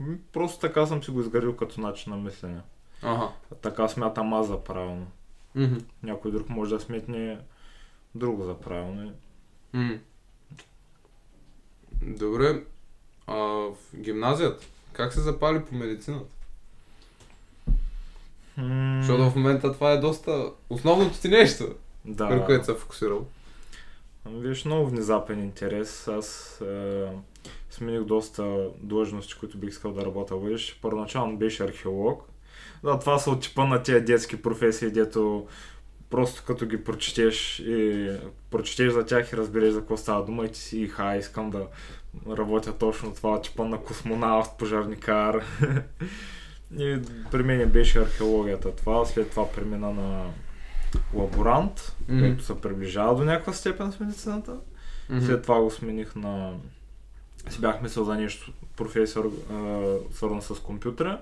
М, 0.00 0.16
Просто 0.32 0.60
така 0.60 0.86
съм 0.86 1.02
си 1.02 1.10
го 1.10 1.20
изградил 1.20 1.56
като 1.56 1.80
начин 1.80 2.12
на 2.12 2.18
мислене. 2.18 2.60
Ага. 3.02 3.28
Така 3.62 3.88
смятам 3.88 4.34
аз 4.34 4.46
за 4.46 4.64
правилно. 4.64 5.10
Мгм. 5.54 5.76
Някой 6.02 6.30
друг 6.30 6.48
може 6.48 6.74
да 6.74 6.80
сметне 6.80 7.40
друго 8.14 8.44
за 8.44 8.60
правилно. 8.60 9.12
М. 9.72 9.98
Добре. 12.02 12.64
А 13.26 13.34
в 13.36 13.74
гимназията, 13.96 14.66
как 14.92 15.12
се 15.12 15.20
запали 15.20 15.64
по 15.64 15.74
медицината? 15.74 16.30
М, 18.60 18.98
Защото 19.02 19.30
в 19.30 19.36
момента 19.36 19.72
това 19.72 19.92
е 19.92 19.98
доста 19.98 20.50
основното 20.70 21.20
ти 21.20 21.28
нещо, 21.28 21.64
да. 22.04 22.26
върху 22.26 22.46
което 22.46 22.64
се 22.64 22.74
фокусирал. 22.74 23.26
Ами, 24.24 24.48
Виж, 24.48 24.64
много 24.64 24.86
внезапен 24.86 25.40
интерес. 25.40 26.08
Аз 26.08 26.60
е, 26.60 27.06
смених 27.70 28.02
доста 28.02 28.68
длъжности, 28.80 29.34
които 29.40 29.58
бих 29.58 29.70
искал 29.70 29.92
да 29.92 30.04
работя 30.04 30.36
в 30.36 30.40
бъдеще. 30.42 30.78
Първоначално 30.82 31.36
беше 31.36 31.64
археолог. 31.64 32.22
Да, 32.84 32.98
това 32.98 33.18
са 33.18 33.30
от 33.30 33.42
типа 33.42 33.64
на 33.64 33.82
тези 33.82 34.04
детски 34.04 34.42
професии, 34.42 34.90
дето 34.90 35.46
просто 36.10 36.42
като 36.46 36.66
ги 36.66 36.84
прочетеш 36.84 37.58
и 37.58 38.10
прочетеш 38.50 38.92
за 38.92 39.06
тях 39.06 39.32
и 39.32 39.36
разбереш 39.36 39.72
за 39.72 39.80
какво 39.80 39.96
става 39.96 40.24
дума 40.24 40.44
и 40.44 40.52
ти 40.52 40.58
си, 40.58 40.88
ха, 40.88 41.16
искам 41.16 41.50
да 41.50 41.66
работя 42.28 42.78
точно 42.78 43.14
това, 43.14 43.40
типа 43.40 43.64
на 43.64 43.82
космонавт, 43.82 44.50
пожарникар. 44.58 45.44
и 46.78 46.98
при 47.30 47.42
мен 47.42 47.70
беше 47.70 47.98
археологията 47.98 48.76
това, 48.76 49.04
след 49.04 49.30
това 49.30 49.52
премина 49.52 49.90
на 49.90 50.26
лаборант, 51.14 51.96
Мгм. 52.08 52.20
което 52.20 52.44
се 52.44 52.60
приближава 52.60 53.16
до 53.16 53.24
някаква 53.24 53.52
степен 53.52 53.92
с 53.92 54.00
медицината. 54.00 54.56
Мгм. 55.10 55.26
След 55.26 55.42
това 55.42 55.60
го 55.60 55.70
смених 55.70 56.14
на... 56.16 56.54
Си 57.48 57.60
бях 57.60 57.82
мислил 57.82 58.04
за 58.04 58.14
нещо, 58.14 58.52
професор, 58.76 59.32
свързано 60.12 60.42
с 60.42 60.54
компютъра, 60.62 61.20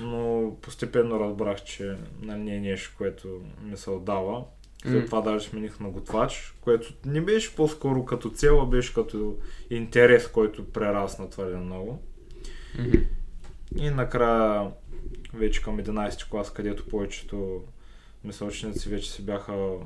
но 0.00 0.52
постепенно 0.62 1.20
разбрах, 1.20 1.64
че 1.64 1.96
нали, 2.22 2.40
не 2.40 2.56
е 2.56 2.60
нещо, 2.60 2.94
което 2.98 3.40
ми 3.62 3.76
се 3.76 3.90
отдава. 3.90 4.44
След 4.82 5.06
това 5.06 5.20
даже 5.20 5.48
смених 5.48 5.80
на 5.80 5.88
готвач, 5.90 6.54
което 6.60 6.92
не 7.06 7.20
беше 7.20 7.56
по-скоро 7.56 8.04
като 8.04 8.30
цел, 8.30 8.60
а 8.62 8.66
беше 8.66 8.94
като 8.94 9.36
интерес, 9.70 10.28
който 10.28 10.64
прерасна 10.64 11.30
твърде 11.30 11.56
много. 11.56 12.02
Мгм. 12.78 12.98
И 13.76 13.90
накрая, 13.90 14.70
вече 15.34 15.62
към 15.62 15.78
11 15.78 16.30
клас, 16.30 16.52
където 16.52 16.88
повечето 16.88 17.64
ми 18.24 18.32
съученици 18.32 18.88
вече 18.88 19.10
си 19.10 19.22
бяха 19.22 19.76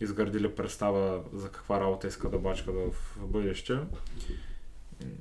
изградили 0.00 0.54
представа 0.54 1.22
за 1.32 1.50
каква 1.50 1.80
работа 1.80 2.06
искат 2.06 2.30
да 2.30 2.38
бачкат 2.38 2.74
в 2.74 3.18
бъдеще. 3.26 3.78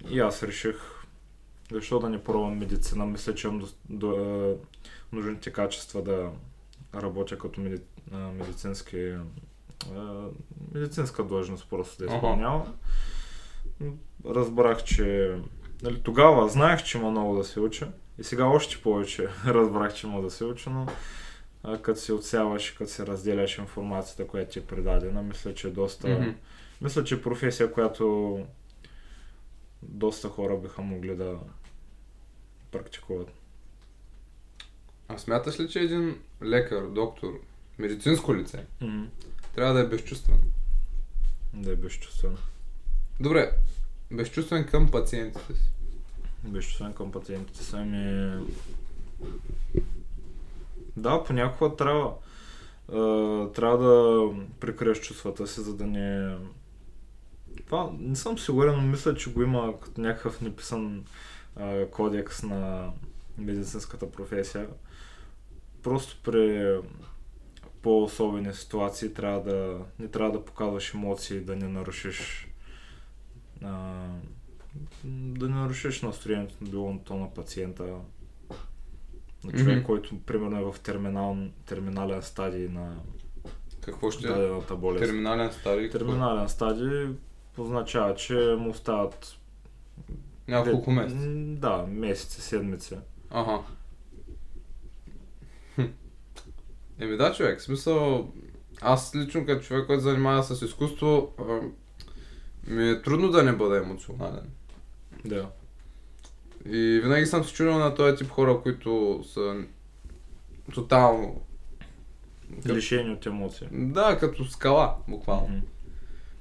И 0.10 0.20
аз 0.20 0.44
реших, 0.44 0.76
защо 1.72 2.00
да 2.00 2.10
не 2.10 2.24
пробвам 2.24 2.58
медицина. 2.58 3.06
Мисля, 3.06 3.36
че 3.36 3.48
имам 3.48 3.60
до, 3.60 3.68
до, 3.90 4.58
нужните 5.12 5.52
качества 5.52 6.02
да 6.02 6.32
работя 6.96 7.38
като 7.38 7.62
меди, 7.62 7.82
медицински 8.12 9.16
медицинска 10.74 11.24
длъжност 11.24 11.70
просто 11.70 12.06
да 12.06 12.16
изпълнявам. 12.16 12.76
Разбрах, 14.26 14.84
че 14.84 15.38
нали, 15.82 16.02
тогава 16.02 16.50
знаех, 16.50 16.84
че 16.84 16.98
има 16.98 17.12
много 17.12 17.38
да 17.38 17.44
се 17.44 17.60
уча. 17.60 17.92
И 18.18 18.24
сега 18.24 18.46
още 18.46 18.82
повече 18.82 19.30
разбрах, 19.46 19.94
че 19.94 20.08
има 20.08 20.22
да 20.22 20.32
се 20.32 20.46
уча, 20.46 20.70
но 20.70 20.88
а, 21.64 21.78
като 21.82 22.00
се 22.00 22.14
отсяваш, 22.14 22.72
като 22.72 22.92
се 22.92 23.08
разделяш 23.08 23.58
информацията, 23.58 24.28
която 24.28 24.52
ти 24.52 24.60
е 24.60 24.66
предадена, 24.66 25.22
мисля, 25.22 25.54
че 25.54 25.68
е 25.68 25.72
доста... 25.72 26.08
Мгм. 26.08 26.30
Мисля, 26.82 27.04
че 27.04 27.16
е 27.16 27.22
професия, 27.22 27.72
която 27.72 28.40
доста 29.82 30.30
хора 30.30 30.58
биха 30.58 30.82
могли 30.82 31.16
да 31.16 31.40
практикуват. 32.72 33.32
А 35.08 35.18
смяташ 35.18 35.60
ли, 35.60 35.70
че 35.70 35.80
един 35.80 36.20
лекар, 36.44 36.82
доктор, 36.88 37.40
медицинско 37.80 38.36
лице, 38.36 38.66
Mm. 38.82 39.06
трябва 39.56 39.74
да 39.74 39.80
е 39.80 39.88
безчувствен? 39.88 40.40
Да 41.54 41.72
е 41.72 41.76
безчувствен. 41.76 42.38
Добре, 43.20 43.52
безчувствен 44.12 44.66
към 44.66 44.92
пациентите 44.92 45.54
си. 45.54 45.72
Безчувствен 46.44 46.94
към 46.94 47.12
пациентите 47.12 47.64
са 47.64 47.78
ми... 47.78 48.34
Да, 50.98 51.24
понякога 51.24 51.76
трябва, 51.76 52.14
а, 52.94 53.52
трябва 53.52 53.78
да 53.78 54.30
прикриеш 54.60 55.00
чувствата 55.02 55.48
си, 55.48 55.62
за 55.62 55.76
да 55.76 55.88
не... 55.88 56.38
Това 57.66 57.90
не 58.00 58.16
съм 58.16 58.38
сигурен, 58.38 58.76
но 58.76 58.82
мисля, 58.82 59.16
че 59.16 59.32
го 59.32 59.42
има 59.42 59.80
като 59.80 60.02
някакъв 60.02 60.42
неписан 60.42 61.06
а, 61.56 61.86
кодекс 61.86 62.44
на 62.44 62.92
медицинската 63.38 64.12
професия. 64.12 64.68
Просто 65.84 66.18
при 66.24 66.76
по-особени 67.82 68.54
ситуации 68.54 69.14
трябва 69.14 69.42
да, 69.44 69.80
не 70.00 70.08
трябва 70.08 70.32
да 70.32 70.46
показваш 70.46 70.94
емоции, 70.94 71.40
да 71.40 71.56
не 71.56 71.68
нарушиш 71.68 72.48
а, 73.66 74.08
да 75.04 75.50
не 75.50 75.56
нарушиш 75.56 76.02
настроението 76.02 76.56
на 76.62 76.70
било 76.70 77.00
то 77.06 77.16
на 77.16 77.34
пациента, 77.34 77.84
на 79.44 79.52
човек, 79.52 79.78
Мгм. 79.78 79.86
който 79.86 80.20
примерно 80.20 80.60
е 80.60 80.72
в 80.72 80.80
терминал, 80.80 81.38
терминален 81.66 82.22
стадий 82.22 82.68
на 82.70 82.96
Какво 83.82 84.12
ще 84.12 84.28
е? 84.28 84.30
дадената 84.30 84.76
болест. 84.76 85.06
Терминален 85.06 85.50
какво? 85.52 85.92
Терминален 85.92 86.50
стадий 86.50 87.08
означава, 87.58 88.16
че 88.16 88.56
му 88.60 88.70
остават 88.70 89.38
Няколко 90.48 90.92
месеца. 90.92 91.28
Да, 91.36 91.86
месеци, 91.90 92.42
седмици. 92.42 92.96
Ага. 93.30 93.60
Еми 97.00 97.18
да, 97.18 97.34
човек, 97.34 97.60
в 97.60 97.64
смисъл, 97.64 98.30
аз 98.82 99.16
лично 99.16 99.46
като 99.46 99.66
човек, 99.66 99.88
който 99.88 100.04
занимава 100.04 100.44
с 100.44 100.62
изкуство, 100.66 101.34
ми 102.68 102.90
е 102.90 103.02
трудно 103.02 103.30
да 103.30 103.44
не 103.44 103.52
бъда 103.52 103.78
емоционален. 103.78 104.50
Да. 105.26 105.50
И 106.66 107.00
винаги 107.04 107.26
съм 107.26 107.44
се 107.44 107.54
чудил 107.54 107.80
на 107.80 107.96
този 107.96 108.16
тип 108.16 108.30
хора, 108.30 108.60
които 108.64 109.24
са 109.34 109.64
тотално... 110.74 111.42
Лишени 112.68 113.12
от 113.12 113.26
емоции. 113.26 113.68
Да, 113.72 114.18
като 114.20 114.46
скала, 114.46 114.96
буквално. 115.08 115.48
Мгм. 115.48 115.60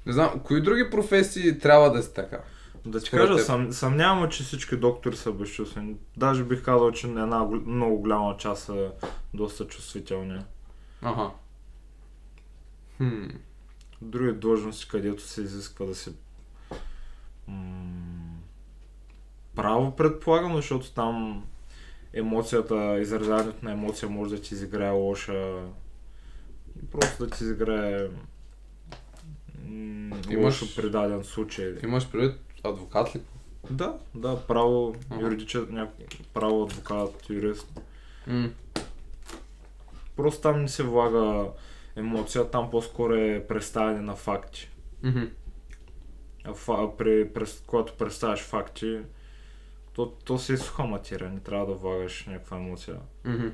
Не 0.06 0.12
знам, 0.12 0.40
кои 0.44 0.60
други 0.62 0.90
професии 0.90 1.58
трябва 1.58 1.92
да 1.92 2.02
са 2.02 2.12
така? 2.12 2.40
Да 2.84 3.00
ти 3.00 3.10
кажа, 3.10 3.36
теб. 3.36 3.46
съм, 3.46 3.72
съмнявам, 3.72 4.30
че 4.30 4.42
всички 4.42 4.76
доктори 4.76 5.16
са 5.16 5.32
безчувствени. 5.32 5.96
Даже 6.16 6.44
бих 6.44 6.62
казал, 6.62 6.92
че 6.92 7.06
една 7.06 7.38
гол- 7.38 7.66
много 7.66 7.98
голяма 7.98 8.36
част 8.36 8.64
са 8.64 8.92
доста 9.34 9.66
чувствителни. 9.66 10.40
Ага. 11.02 11.30
Хм. 12.96 13.26
Други 14.04 14.32
длъжности, 14.32 14.88
където 14.88 15.22
се 15.22 15.40
изисква 15.40 15.86
да 15.86 15.94
се 15.94 16.12
м- 17.48 18.36
право 19.56 19.96
предполагам, 19.96 20.56
защото 20.56 20.92
там 20.92 21.44
емоцията, 22.12 22.98
изразяването 23.00 23.64
на 23.64 23.72
емоция 23.72 24.08
може 24.08 24.36
да 24.36 24.42
ти 24.42 24.54
изиграе 24.54 24.90
лоша 24.90 25.62
просто 26.92 27.24
да 27.26 27.30
ти 27.30 27.44
изиграе 27.44 28.08
м- 29.64 30.16
Имаш- 30.28 30.44
лошо 30.44 30.76
предаден 30.76 31.24
случай. 31.24 31.74
Имаш 31.82 32.10
предвид 32.10 32.40
адвокат 32.64 33.16
ли? 33.16 33.20
Да, 33.70 33.94
да, 34.14 34.46
право, 34.46 34.96
Ага. 35.10 35.22
юридичен, 35.22 35.66
няк... 35.70 35.90
право 36.34 36.62
адвокат, 36.62 37.30
юрист. 37.30 37.80
М. 38.26 38.50
Просто 40.16 40.40
там 40.40 40.62
не 40.62 40.68
се 40.68 40.82
влага 40.82 41.48
емоция, 41.96 42.50
там 42.50 42.70
по-скоро 42.70 43.14
е 43.14 43.44
представяне 43.48 44.00
на 44.00 44.16
факти. 44.16 44.70
Мгм. 45.02 45.24
А 46.44 46.54
фа, 46.54 46.96
при, 46.98 47.28
през, 47.28 47.62
когато 47.66 47.96
представяш 47.96 48.40
факти, 48.40 49.00
то, 49.92 50.12
то 50.24 50.38
си 50.38 50.52
е 50.52 50.56
суха 50.56 50.84
материя, 50.84 51.30
не 51.30 51.40
трябва 51.40 51.66
да 51.66 51.74
влагаш 51.74 52.26
някаква 52.26 52.56
емоция. 52.56 52.96
Мгм. 53.24 53.48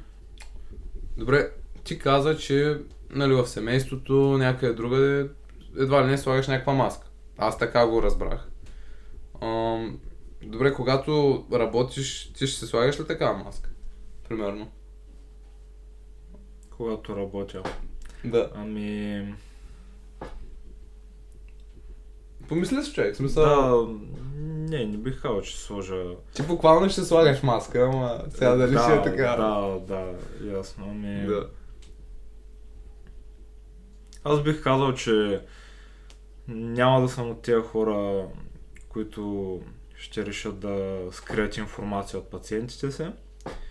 Добре, 1.17 1.51
ти 1.85 1.99
каза, 1.99 2.37
че 2.37 2.81
нали, 3.11 3.35
в 3.35 3.47
семейството, 3.47 4.15
някъде 4.39 4.75
другаде, 4.75 5.31
едва 5.79 6.05
ли 6.05 6.11
не 6.11 6.19
слагаш 6.19 6.49
някаква 6.49 6.73
маска. 6.73 7.07
Аз 7.39 7.59
така 7.59 7.87
го 7.87 8.03
разбрах. 8.03 8.49
Ам, 9.43 10.01
добре, 10.43 10.75
когато 10.75 11.45
работиш, 11.53 12.33
ти 12.33 12.47
ще 12.47 12.59
се 12.59 12.67
слагаш 12.67 13.01
ли 13.01 13.07
такава 13.07 13.39
маска? 13.39 13.71
Примерно. 14.29 14.71
Когато 16.71 17.17
работя. 17.17 17.63
Да. 18.25 18.51
Ами... 18.55 19.35
Помисли 22.49 22.83
си 22.83 22.93
човек, 22.93 23.17
смисъл. 23.17 23.45
Да, 23.45 23.87
не, 24.37 24.85
не 24.85 24.97
бих 24.97 25.23
казал, 25.23 25.43
че 25.43 25.61
сложа... 25.61 26.05
Ти 26.35 26.43
буквално 26.43 26.91
ще 26.91 27.03
слагаш 27.03 27.43
маска, 27.43 27.81
ама 27.81 28.23
сега 28.31 28.57
дали 28.57 28.79
ще 28.79 28.93
е 28.93 29.03
така. 29.03 29.37
Да, 29.37 29.79
да, 29.89 30.13
ясно. 30.57 30.87
Ами... 30.91 31.27
да. 31.27 31.49
Аз 34.25 34.43
бих 34.43 34.63
казал, 34.63 34.95
че 34.95 35.41
няма 36.49 37.01
да 37.01 37.09
съм 37.09 37.31
от 37.31 37.43
тези 37.43 37.63
хора, 37.63 38.27
които 38.89 39.61
ще 39.97 40.27
решат 40.27 40.59
да 40.59 41.03
скрият 41.13 41.57
информация 41.57 42.19
от 42.19 42.31
пациентите 42.31 42.91
си. 42.91 43.07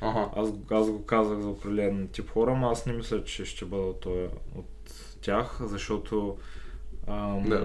Ага. 0.01 0.29
Аз, 0.35 0.49
аз 0.71 0.89
го 0.89 1.05
казах 1.05 1.39
за 1.39 1.47
определен 1.49 2.07
тип 2.07 2.29
хора, 2.29 2.55
но 2.55 2.69
аз 2.69 2.85
не 2.85 2.93
мисля, 2.93 3.23
че 3.23 3.45
ще 3.45 3.65
бъда 3.65 3.83
от, 3.83 4.05
от 4.55 4.65
тях, 5.21 5.57
защото... 5.61 6.37
Ам, 7.07 7.43
Да. 7.43 7.59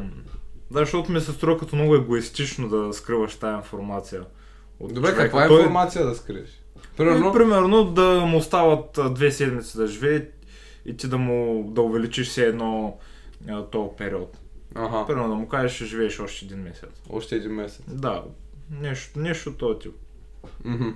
да, 0.70 0.78
защото 0.78 1.12
ми 1.12 1.20
се 1.20 1.32
струва 1.32 1.58
като 1.58 1.76
много 1.76 1.94
егоистично 1.94 2.68
да 2.68 2.92
скриваш 2.92 3.36
тази 3.36 3.56
информация. 3.56 4.24
От 4.80 4.94
Добре, 4.94 5.08
човека. 5.08 5.22
каква 5.24 5.48
Той- 5.48 5.60
информация 5.60 6.06
да 6.06 6.14
скриеш? 6.14 6.60
Примерно, 6.96 7.32
Примерно, 7.32 7.32
примерно 7.32 7.84
да 7.84 8.20
му 8.20 8.36
остават 8.36 8.98
две 9.10 9.30
седмици 9.32 9.76
да 9.76 9.86
живее 9.86 10.28
и 10.86 10.96
ти 10.96 11.08
да 11.08 11.18
му 11.18 11.64
да 11.70 11.82
увеличиш 11.82 12.28
все 12.28 12.46
едно 12.46 12.98
този 13.70 13.88
период. 13.98 14.38
ага, 14.74 15.06
Примерно 15.06 15.28
да 15.28 15.34
му 15.34 15.48
кажеш, 15.48 15.72
ще 15.74 15.84
живееш 15.84 16.20
още 16.20 16.44
един 16.44 16.58
месец. 16.58 16.90
още 17.10 17.36
един 17.36 17.52
месец. 17.52 17.82
Да, 17.88 18.24
нещо, 18.70 19.18
нещо 19.18 19.52
този 19.52 19.78
тип. 19.78 19.94
Мгм. 20.64 20.88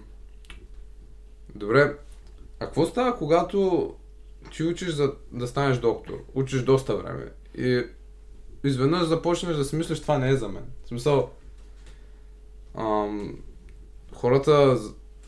Добре, 1.54 1.96
а 2.60 2.64
какво 2.66 2.86
става, 2.86 3.16
когато 3.16 3.94
ти 4.52 4.62
учиш 4.62 4.88
за 4.88 5.12
да 5.32 5.46
станеш 5.46 5.78
доктор? 5.78 6.24
Учиш 6.34 6.62
доста 6.62 6.96
време 6.96 7.24
и 7.58 7.84
изведнъж 8.64 9.02
започнеш 9.06 9.56
да 9.56 9.64
си 9.64 9.76
мислиш, 9.76 10.00
това 10.00 10.18
не 10.18 10.30
е 10.30 10.36
за 10.36 10.48
мен. 10.48 10.64
В 10.84 10.88
смисъл, 10.88 11.30
ам, 12.78 13.38
хората 14.12 14.78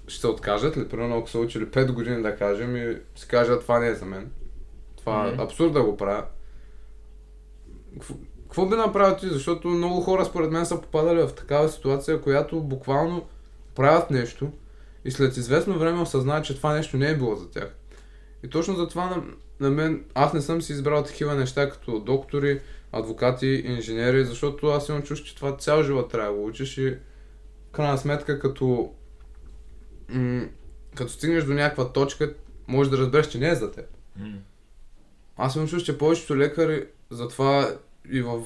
ще 0.09 0.21
се 0.21 0.27
откажат 0.27 0.77
ли, 0.77 0.89
примерно 0.89 1.19
ако 1.19 1.31
са 1.31 1.39
учили 1.39 1.67
5 1.67 1.93
години 1.93 2.23
да 2.23 2.37
кажем 2.37 2.77
и 2.77 2.97
си 3.17 3.29
кажат, 3.29 3.63
това 3.63 3.79
не 3.79 3.89
е 3.89 3.95
за 3.95 4.05
мен. 4.05 4.31
Това 4.97 5.29
е 5.29 5.33
Мгм. 5.33 5.41
абсурд 5.41 5.73
да 5.73 5.83
го 5.83 5.97
правя. 5.97 6.25
Какво 8.43 8.67
би 8.67 8.77
направил 8.77 9.17
ти? 9.17 9.29
Защото 9.29 9.69
много 9.69 10.01
хора 10.01 10.25
според 10.25 10.51
мен 10.51 10.67
са 10.67 10.81
попадали 10.81 11.23
в 11.23 11.35
такава 11.35 11.69
ситуация, 11.69 12.21
която 12.21 12.61
буквално 12.61 13.27
правят 13.75 14.11
нещо 14.11 14.53
и 15.05 15.11
след 15.11 15.37
известно 15.37 15.79
време 15.79 16.01
осъзнават, 16.01 16.45
че 16.45 16.57
това 16.57 16.75
нещо 16.75 16.97
не 16.97 17.11
е 17.11 17.17
било 17.17 17.37
за 17.37 17.51
тях. 17.51 17.75
И 18.43 18.49
точно 18.49 18.75
затова 18.75 19.07
на, 19.07 19.23
на 19.61 19.71
мен, 19.71 20.05
аз 20.15 20.33
не 20.33 20.41
съм 20.41 20.63
си 20.63 20.73
избрал 20.73 21.05
такива 21.05 21.35
неща 21.35 21.71
като 21.71 22.01
доктори, 22.01 22.61
адвокати, 22.93 23.63
инженери, 23.67 24.25
защото 24.25 24.67
аз 24.67 24.89
имам 24.89 25.03
чувство, 25.03 25.29
че 25.29 25.37
това 25.37 25.57
цял 25.57 25.83
живот 25.83 26.11
трябва 26.11 26.33
да 26.33 26.37
го 26.39 26.47
учиш 26.47 26.79
и 26.79 26.91
в 27.69 27.73
крайна 27.73 27.99
сметка 27.99 28.39
като 28.39 28.93
м- 30.09 30.47
като 30.95 31.13
стигнеш 31.13 31.45
до 31.45 31.55
някаква 31.55 31.93
точка, 31.93 32.35
можеш 32.69 32.91
да 32.91 32.99
разбереш, 32.99 33.29
че 33.29 33.39
не 33.39 33.49
е 33.49 33.55
за 33.55 33.73
теб. 33.73 33.85
Аз 35.37 35.57
имам 35.57 35.69
чувство, 35.69 35.93
че 35.93 35.99
повечето 35.99 36.37
лекари 36.37 36.87
затова 37.11 37.75
и 38.11 38.23
в... 38.23 38.43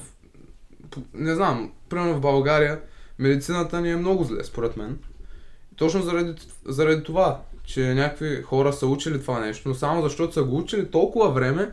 Не 1.13 1.35
знам, 1.35 1.73
примерно 1.89 2.13
в 2.13 2.21
България 2.21 2.81
медицината 3.19 3.81
ни 3.81 3.91
е 3.91 3.95
много 3.95 4.23
зле, 4.23 4.43
според 4.43 4.77
мен. 4.77 4.99
Точно 5.75 6.01
заради, 6.01 6.41
заради 6.65 7.03
това, 7.03 7.41
че 7.63 7.93
някакви 7.93 8.41
хора 8.41 8.73
са 8.73 8.87
учили 8.87 9.21
това 9.21 9.39
нещо, 9.39 9.69
но 9.69 9.75
само 9.75 10.01
защото 10.01 10.33
са 10.33 10.43
го 10.43 10.57
учили 10.57 10.91
толкова 10.91 11.31
време, 11.31 11.71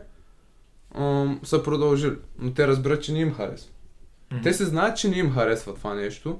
ам, 0.95 1.39
са 1.43 1.63
продължили. 1.63 2.15
Но 2.39 2.53
те 2.53 2.67
разбират, 2.67 3.03
че 3.03 3.13
не 3.13 3.19
им 3.19 3.33
харесва. 3.33 3.69
Те 4.43 4.53
се 4.53 4.65
знаят, 4.65 4.97
че 4.97 5.09
не 5.09 5.17
им 5.17 5.33
харесва 5.33 5.75
това 5.75 5.93
нещо, 5.93 6.39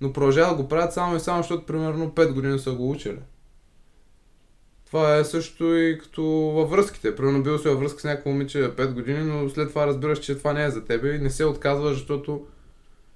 но 0.00 0.12
продължават 0.12 0.56
да 0.56 0.62
го 0.62 0.68
правят 0.68 0.92
само 0.92 1.16
и 1.16 1.20
само, 1.20 1.42
защото 1.42 1.66
примерно 1.66 2.10
5 2.10 2.32
години 2.32 2.58
са 2.58 2.72
го 2.72 2.90
учили. 2.90 3.18
Това 4.86 5.16
е 5.16 5.24
също 5.24 5.76
и 5.76 5.98
като 5.98 6.22
във 6.24 6.70
връзките. 6.70 7.16
Примерно 7.16 7.42
бил 7.42 7.58
си 7.58 7.68
във 7.68 7.80
връзка 7.80 8.00
с 8.00 8.04
някакво 8.04 8.30
момиче 8.30 8.58
5 8.58 8.92
години, 8.92 9.24
но 9.24 9.48
след 9.48 9.68
това 9.68 9.86
разбираш, 9.86 10.18
че 10.18 10.38
това 10.38 10.52
не 10.52 10.64
е 10.64 10.70
за 10.70 10.84
тебе 10.84 11.14
и 11.14 11.18
не 11.18 11.30
се 11.30 11.44
отказваш, 11.44 11.94
защото 11.94 12.46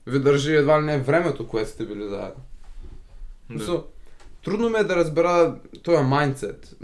ви 0.06 0.18
държи 0.18 0.54
едва 0.54 0.82
ли 0.82 0.84
не 0.84 0.98
времето, 0.98 1.48
което 1.48 1.70
сте 1.70 1.86
били 1.86 2.08
заедно. 2.08 2.42
Да. 3.50 3.64
Да. 3.66 3.82
Трудно 4.44 4.68
ми 4.70 4.78
е 4.78 4.84
да 4.84 4.96
разбера 4.96 5.54
този 5.82 6.02
майндсет, 6.02 6.76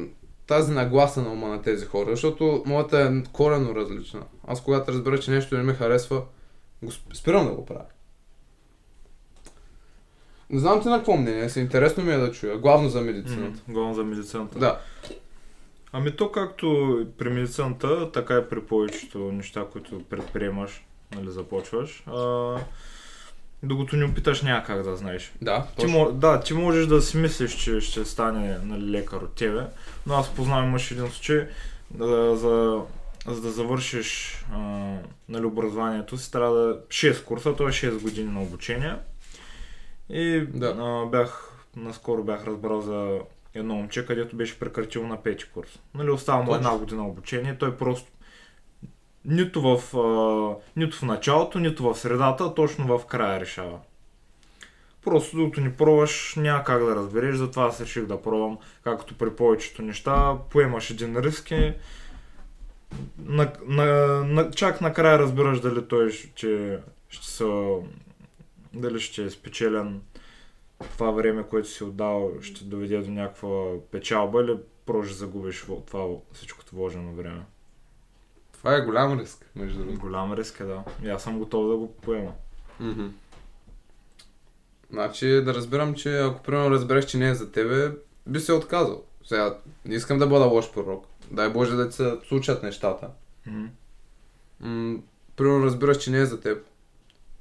тази 0.46 0.72
нагласа 0.72 1.22
на 1.22 1.32
ума 1.32 1.48
на 1.48 1.62
тези 1.62 1.86
хора, 1.86 2.10
защото 2.10 2.62
моята 2.66 3.00
е 3.00 3.32
корено 3.32 3.74
различна. 3.74 4.22
Аз 4.46 4.62
когато 4.62 4.92
разбера, 4.92 5.18
че 5.18 5.30
нещо 5.30 5.56
не 5.56 5.62
ми 5.62 5.72
харесва, 5.72 6.22
го 6.82 6.90
сп- 6.90 7.14
спирам 7.14 7.46
да 7.46 7.52
го 7.52 7.66
правя. 7.66 7.84
Не 10.50 10.58
знам 10.58 10.82
ти 10.82 10.88
на 10.88 10.96
какво 10.96 11.16
мнение 11.16 11.48
си, 11.48 11.60
интересно 11.60 12.04
ми 12.04 12.12
е 12.12 12.16
да 12.16 12.32
чуя, 12.32 12.58
главно 12.58 12.88
за 12.88 13.00
медицината. 13.00 13.60
Мгм, 13.60 13.72
Главно 13.72 13.94
за 13.94 14.04
медицината. 14.04 14.58
Да. 14.58 14.80
Ами 15.92 16.16
то 16.16 16.32
както 16.32 16.66
при 17.18 17.30
медицината, 17.30 18.12
така 18.12 18.36
и 18.36 18.48
при 18.50 18.60
повечето 18.62 19.18
неща, 19.18 19.66
които 19.72 20.02
предприемаш, 20.02 20.84
нали, 21.14 21.30
започваш. 21.30 22.02
А, 22.06 22.56
докато 23.62 23.96
не 23.96 24.04
опиташ 24.04 24.42
няма 24.42 24.64
как 24.64 24.82
да 24.82 24.96
знаеш. 24.96 25.32
Да, 25.42 25.66
Ти, 25.78 25.86
мо- 25.86 26.12
да, 26.12 26.40
ти 26.40 26.54
можеш 26.54 26.86
да 26.86 27.02
си 27.02 27.16
мислиш, 27.16 27.54
че 27.56 27.80
ще 27.80 28.04
стане 28.04 28.58
нали, 28.64 28.90
лекар 28.90 29.16
от 29.16 29.34
тебе, 29.34 29.66
но 30.06 30.14
аз 30.14 30.34
познавам 30.34 30.68
имаш 30.68 30.90
един 30.90 31.08
случай, 31.10 31.46
да, 31.90 32.36
за, 32.36 32.80
за 33.26 33.40
да 33.40 33.50
завършиш 33.50 34.44
а, 34.54 34.58
нали, 35.28 35.44
образованието 35.44 36.18
си, 36.18 36.32
трябва 36.32 36.56
да 36.56 36.80
6 36.88 37.24
курса, 37.24 37.56
т.е. 37.56 37.66
6 37.66 38.02
години 38.02 38.30
на 38.32 38.42
обучение. 38.42 38.94
И 40.08 40.46
Да. 40.54 40.74
а, 40.78 41.06
бях, 41.06 41.52
наскоро 41.76 42.22
бях 42.24 42.46
разбрал 42.46 42.80
за 42.80 43.18
едно 43.54 43.74
момче, 43.74 44.06
където 44.06 44.36
беше 44.36 44.58
прекратил 44.58 45.06
на 45.06 45.22
пети 45.22 45.44
курс. 45.54 45.78
Нали, 45.94 46.10
остава 46.10 46.42
му 46.42 46.54
една 46.54 46.78
година 46.78 47.06
обучение, 47.08 47.56
той 47.58 47.76
просто 47.76 48.10
нито 49.24 49.60
в, 49.60 49.96
а, 49.96 50.56
нито 50.76 50.96
в 50.96 51.02
началото, 51.02 51.58
нито 51.58 51.82
в 51.82 51.98
средата, 51.98 52.44
а 52.44 52.54
точно 52.54 52.98
в 52.98 53.06
края 53.06 53.40
решава. 53.40 53.78
Просто 55.04 55.36
докато 55.36 55.60
ни 55.60 55.72
пробваш, 55.72 56.34
няма 56.36 56.64
как 56.64 56.84
да 56.84 56.96
разбереш, 56.96 57.36
затова 57.36 57.66
аз 57.66 57.80
реших 57.80 58.06
да 58.06 58.22
пробвам, 58.22 58.58
както 58.84 59.14
при 59.14 59.30
повечето 59.30 59.82
неща, 59.82 60.36
поемаш 60.50 60.90
един 60.90 61.16
риск 61.16 61.50
и 61.50 61.74
на, 63.18 63.52
на, 63.66 63.86
на, 64.24 64.50
чак 64.50 64.80
накрая 64.80 65.18
разбираш 65.18 65.60
дали 65.60 65.88
той 65.88 66.10
ще, 66.10 66.78
ще 67.08 67.26
са, 67.26 67.76
дали 68.74 69.00
ще 69.00 69.24
е 69.24 69.30
спечелен 69.30 70.00
това 70.92 71.10
време, 71.10 71.42
което 71.42 71.68
си 71.68 71.84
отдал, 71.84 72.32
ще 72.40 72.64
доведе 72.64 72.98
до 72.98 73.10
някаква 73.10 73.72
печалба 73.90 74.42
или 74.42 74.56
просто 74.86 75.14
загубиш 75.14 75.64
това 75.86 76.06
всичкото 76.32 76.76
вложено 76.76 77.12
време. 77.12 77.42
Това 78.62 78.76
е 78.76 78.80
голям 78.80 79.20
риск, 79.20 79.46
между 79.56 79.78
другото. 79.78 80.00
Голям 80.00 80.32
риск 80.32 80.60
е, 80.60 80.64
да. 80.64 80.84
И 81.02 81.08
аз 81.08 81.22
съм 81.22 81.38
готов 81.38 81.68
да 81.68 81.76
го 81.76 81.92
поема. 81.92 82.32
Мгм. 82.80 83.06
Значи 84.90 85.26
да 85.28 85.54
разбирам, 85.54 85.94
че 85.94 86.18
ако 86.18 86.42
примерно 86.42 86.70
разбереш, 86.70 87.04
че 87.04 87.18
не 87.18 87.28
е 87.28 87.34
за 87.34 87.52
тебе, 87.52 87.92
би 88.26 88.40
се 88.40 88.52
отказал. 88.52 89.02
Сега, 89.24 89.58
не 89.84 89.94
искам 89.94 90.18
да 90.18 90.26
бъда 90.26 90.44
лош 90.44 90.72
пророк. 90.72 91.06
Дай 91.30 91.48
Боже 91.48 91.76
да 91.76 91.88
ти 91.88 91.96
се 91.96 92.16
случат 92.28 92.62
нещата. 92.62 93.08
Мгм. 93.46 93.66
М- 94.60 94.98
примерно 95.36 95.64
разбираш, 95.64 95.98
че 95.98 96.10
не 96.10 96.18
е 96.18 96.26
за 96.26 96.40
теб. 96.40 96.66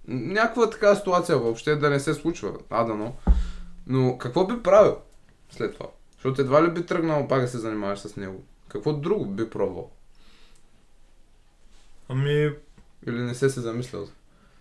Някаква 0.07 0.69
така 0.69 0.95
ситуация 0.95 1.37
въобще 1.37 1.75
да 1.75 1.89
не 1.89 1.99
се 1.99 2.13
случва, 2.13 2.53
адано. 2.69 3.15
Но 3.87 4.17
какво 4.17 4.47
би 4.47 4.63
правил 4.63 4.97
след 5.49 5.73
това? 5.73 5.87
Защото 6.13 6.41
едва 6.41 6.63
ли 6.63 6.71
би 6.71 6.85
тръгнал 6.85 7.27
пак 7.27 7.41
да 7.41 7.47
се 7.47 7.57
занимаваш 7.57 7.99
с 7.99 8.15
него. 8.15 8.43
Какво 8.67 8.93
друго 8.93 9.25
би 9.25 9.49
пробвал? 9.49 9.91
Ами, 12.11 12.53
Или 13.07 13.21
не 13.21 13.35
се 13.35 13.49
се 13.49 13.61
замислял? 13.61 14.07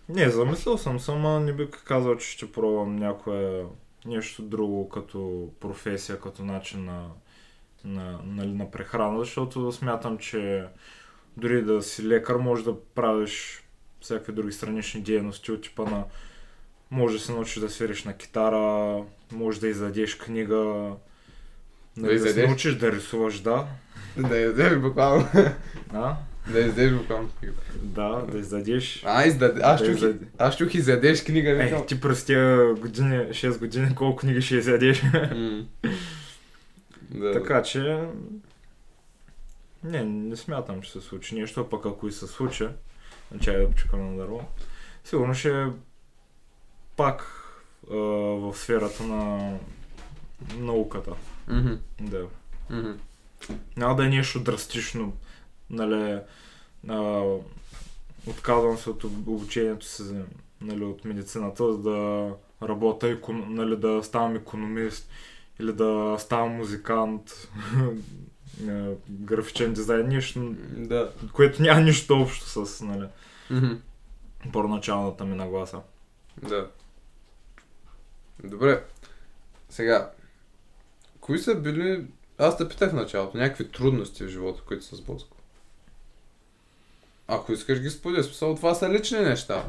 не, 0.09 0.29
замислил 0.29 0.77
съм, 0.77 0.99
сама 0.99 1.39
не 1.39 1.53
бих 1.53 1.83
казал, 1.83 2.17
че 2.17 2.27
ще 2.27 2.51
пробвам 2.51 2.95
някое 2.95 3.65
нещо 4.05 4.41
друго 4.41 4.89
като 4.89 5.49
професия, 5.59 6.19
като 6.19 6.43
начин 6.43 6.85
на, 6.85 7.07
на, 7.85 8.19
на, 8.25 8.45
на 8.45 8.71
прехрана, 8.71 9.19
защото 9.19 9.71
смятам, 9.71 10.17
че 10.17 10.65
дори 11.37 11.61
да 11.61 11.81
си 11.81 12.07
лекар, 12.07 12.35
може 12.35 12.63
да 12.63 12.83
правиш 12.83 13.63
всякакви 14.01 14.33
други 14.33 14.51
странични 14.51 15.01
дейности 15.01 15.51
от 15.51 15.61
типа 15.61 15.83
на 15.83 16.03
може 16.91 17.17
да 17.17 17.23
се 17.23 17.31
научиш 17.31 17.59
да 17.59 17.69
свириш 17.69 18.03
на 18.03 18.17
китара, 18.17 19.03
може 19.31 19.59
да 19.59 19.67
издадеш 19.67 20.15
книга, 20.17 20.91
нали, 21.97 22.19
да, 22.19 22.23
да 22.25 22.33
се 22.33 22.47
научиш 22.47 22.75
да 22.75 22.91
рисуваш, 22.91 23.39
да. 23.39 23.67
Да 24.17 24.37
издеш 24.37 24.77
буквално. 24.77 25.27
А? 25.93 26.15
Да 26.47 26.59
издеш 26.59 26.91
буквално. 26.93 27.29
Да, 27.75 28.09
да 28.31 28.37
издадеш. 28.37 29.03
А, 29.05 29.23
издаде. 29.25 29.61
Аз 29.63 29.79
Да 29.81 29.85
чух, 29.87 29.95
издаде. 29.95 30.25
аз 30.37 30.57
чух 30.57 30.73
издадеш 30.73 31.23
книга. 31.23 31.63
Е, 31.63 31.85
ти 31.85 32.01
през 32.01 32.25
тия 32.25 32.73
години, 32.73 33.15
6 33.15 33.59
години, 33.59 33.95
колко 33.95 34.15
книги 34.15 34.41
ще 34.41 34.55
издадеш? 34.55 35.03
М. 35.35 35.63
Да. 37.09 37.33
така 37.33 37.63
че... 37.63 38.03
Не, 39.83 40.03
не 40.03 40.35
смятам, 40.35 40.81
че 40.81 40.91
се 40.91 41.01
случи 41.01 41.35
нещо, 41.35 41.69
пък 41.69 41.85
ако 41.85 42.07
и 42.07 42.11
се 42.11 42.27
случи, 42.27 42.67
чай 43.41 43.57
да 43.57 43.69
почекам 43.69 44.11
на 44.11 44.17
дърво, 44.17 44.41
сигурно 45.03 45.33
ще 45.33 45.61
е 45.61 45.65
пак 46.95 47.25
а, 47.91 47.95
в 47.95 48.53
сферата 48.55 49.03
на 49.03 49.53
науката. 50.57 51.11
Мгм. 51.47 51.73
Да. 52.01 52.25
Мгм. 52.69 52.91
Няма 53.77 53.95
да 53.95 54.05
е 54.05 54.09
нещо 54.09 54.39
драстично, 54.39 55.13
нали, 55.71 56.19
а, 56.87 57.23
отказвам 58.27 58.77
се 58.77 58.89
от 58.89 59.03
об- 59.03 59.27
обучението 59.27 59.85
си, 59.85 60.03
нали, 60.61 60.83
от 60.83 61.05
медицината, 61.05 61.73
за 61.73 61.77
да 61.79 62.29
работя, 62.63 63.17
нали, 63.29 63.77
да 63.77 64.03
ставам 64.03 64.35
економист 64.35 65.09
или 65.59 65.73
да 65.73 66.15
ставам 66.19 66.51
музикант, 66.51 67.49
графичен 69.09 69.73
дизайн, 69.73 70.07
нещо, 70.07 70.55
Да. 70.77 71.11
което 71.33 71.61
няма 71.61 71.81
нищо 71.81 72.21
общо 72.21 72.65
с, 72.65 72.85
нали, 72.85 73.07
Мгм. 73.49 73.73
първоначалната 74.53 75.25
ми 75.25 75.35
нагласа. 75.35 75.79
Да. 76.37 76.69
Добре. 78.43 78.83
Сега, 79.69 80.11
кои 81.19 81.39
са 81.39 81.55
били... 81.55 82.05
Аз 82.37 82.57
те 82.57 82.67
питах 82.69 82.91
в 82.91 82.95
началото, 82.95 83.37
някакви 83.37 83.71
трудности 83.71 84.23
в 84.23 84.27
живота, 84.27 84.61
които 84.67 84.85
са 84.85 84.95
сблъскал. 84.95 85.37
Ако 87.33 87.53
искаш 87.53 87.79
ги 87.79 87.89
споделя, 87.89 88.23
смисъл, 88.23 88.55
това 88.55 88.75
са 88.75 88.89
лични 88.89 89.19
неща. 89.19 89.65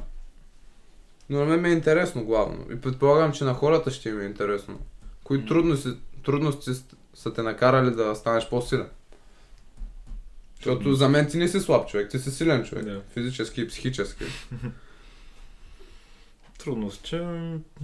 Но 1.31 1.39
на 1.39 1.45
мен 1.45 1.61
ми 1.61 1.69
е 1.69 1.73
интересно 1.73 2.25
главно. 2.25 2.67
И 2.73 2.81
предполагам, 2.81 3.33
че 3.33 3.45
на 3.45 3.55
хората 3.55 3.91
ще 3.91 4.09
им 4.09 4.21
е 4.21 4.25
интересно. 4.25 4.81
Кои 5.25 5.39
М. 5.39 5.47
трудности, 5.47 5.89
трудности 6.25 6.71
са 7.15 7.35
те 7.35 7.43
накарали 7.43 7.91
да 7.91 8.15
станеш 8.15 8.49
по-силен? 8.49 8.89
Защото 10.57 10.95
за 10.95 11.09
мен 11.09 11.31
ти 11.31 11.37
не 11.37 11.49
си 11.49 11.61
слаб 11.61 11.89
човек, 11.89 12.11
ти 12.11 12.19
си 12.19 12.31
силен 12.31 12.65
човек. 12.65 12.85
Да. 12.85 13.03
Физически 13.13 13.61
и 13.61 13.69
психически. 13.69 14.25
Трудности, 16.59 17.17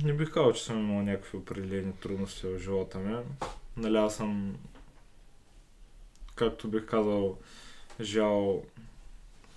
не 0.02 0.12
бих 0.12 0.30
казал, 0.30 0.52
че 0.52 0.64
съм 0.64 0.78
имал 0.78 1.02
някакви 1.02 1.38
определени 1.38 1.92
трудности 1.92 2.46
в 2.46 2.58
живота 2.58 2.98
ми. 2.98 3.16
Нали, 3.76 3.96
аз 3.96 4.16
съм, 4.16 4.56
както 6.34 6.68
бих 6.68 6.86
казал, 6.86 7.38
жал 8.00 8.62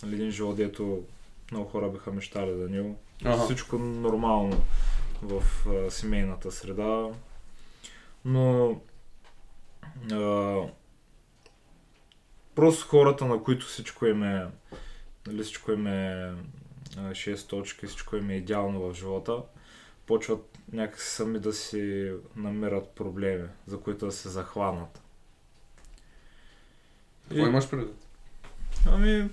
един 0.04 0.32
живот, 0.32 0.56
дето 0.56 1.04
много 1.52 1.70
хора 1.70 1.90
биха 1.90 2.12
мечтали 2.12 2.58
за 2.58 2.70
него. 2.70 3.00
Ага. 3.26 3.44
Всичко 3.44 3.78
нормално 3.78 4.64
в 5.22 5.44
а, 5.68 5.92
семейната 5.92 6.52
среда, 6.52 7.08
но 8.26 8.82
а, 10.12 10.58
просто 12.56 12.88
хората, 12.88 13.26
на 13.26 13.44
които 13.44 13.66
всичко 13.66 14.06
им 14.06 14.24
е, 14.24 14.48
нали, 15.28 15.44
всичко 15.44 15.72
им 15.72 15.88
е 15.88 16.34
а, 16.98 17.02
6 17.12 17.50
точки, 17.50 17.88
всичко 17.88 18.16
им 18.16 18.30
е 18.30 18.36
идеално 18.36 18.80
в 18.80 18.94
живота, 18.94 19.44
почват 20.06 20.58
някакси 20.72 21.16
сами 21.16 21.40
да 21.40 21.54
си 21.54 22.12
намерят 22.36 22.90
проблеми, 22.90 23.48
за 23.68 23.80
които 23.80 24.06
да 24.06 24.12
се 24.12 24.30
захванат. 24.30 25.02
Какво 27.30 27.46
имаш 27.46 27.70
предвид? 27.70 27.96
Ами, 28.86 29.30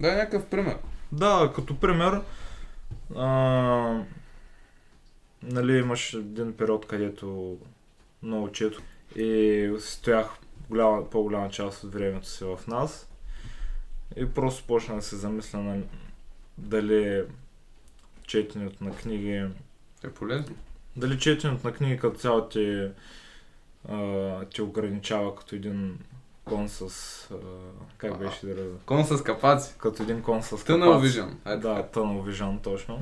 Дай 0.00 0.16
някакъв 0.16 0.46
пример. 0.46 0.78
Да, 1.12 1.52
като 1.54 1.80
пример, 1.80 2.22
а, 3.16 3.28
нали, 5.42 5.78
имаш 5.78 6.14
един 6.14 6.56
период, 6.56 6.86
където 6.86 7.58
много 8.22 8.52
чето 8.52 8.82
и 9.16 9.72
стоях 9.80 10.26
голяма, 10.70 11.10
по-голяма 11.10 11.50
част 11.50 11.84
от 11.84 11.92
времето 11.92 12.28
си 12.28 12.44
в 12.44 12.58
нас 12.66 13.08
и 14.16 14.26
просто 14.30 14.66
почна 14.66 14.94
да 14.94 15.02
се 15.02 15.16
замисля 15.16 15.58
на 15.58 15.82
дали 16.58 17.24
четенето 18.22 18.84
на 18.84 18.96
книги, 18.96 19.44
Е 20.04 20.10
полезно. 20.14 20.56
дали 20.96 21.18
четенето 21.18 21.66
на 21.66 21.74
книги 21.74 21.98
като 21.98 22.18
цяло 22.18 22.48
ти, 22.48 22.88
а, 23.88 24.44
ти 24.44 24.62
ограничава 24.62 25.36
като 25.36 25.54
един 25.54 25.98
кон 26.48 26.68
с, 26.68 26.80
а, 27.32 27.36
как 27.98 28.14
А, 28.14 28.18
беше 28.18 28.46
да 28.46 28.78
Кон 28.86 29.04
с 29.04 29.22
капаци. 29.22 29.74
като 29.78 30.02
един 30.02 30.22
кон 30.22 30.42
с 30.42 30.50
Tunnel 30.50 30.92
капаци. 30.92 31.06
Vision. 31.20 31.30
Е, 31.46 31.56
Да, 31.56 31.74
така. 31.74 32.00
Tunnel 32.00 32.30
Vision, 32.30 32.62
точно. 32.62 32.98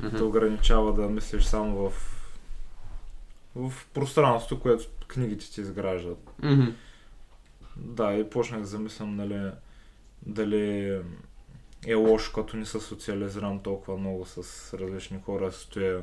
Мгм. 0.00 0.16
Те 0.16 0.22
ограничава 0.22 0.92
да 0.92 1.08
мислиш 1.08 1.44
само 1.44 1.90
в 1.90 2.14
в 3.56 3.72
пространството, 3.94 4.62
което 4.62 4.84
книгите 5.08 5.50
ти 5.50 5.60
изграждат. 5.60 6.30
Мгм. 6.42 6.66
Да, 7.76 8.14
и 8.14 8.30
почнах 8.30 8.60
да 8.60 8.66
замислям, 8.66 9.16
нали, 9.16 9.50
дали 10.22 11.00
е 11.86 11.94
лошо, 11.94 12.32
като 12.32 12.56
не 12.56 12.66
се 12.66 12.80
социализирам 12.80 13.60
толкова 13.62 13.96
много 13.96 14.24
с 14.26 14.38
различни 14.78 15.20
хора, 15.24 15.52
стоя 15.52 16.02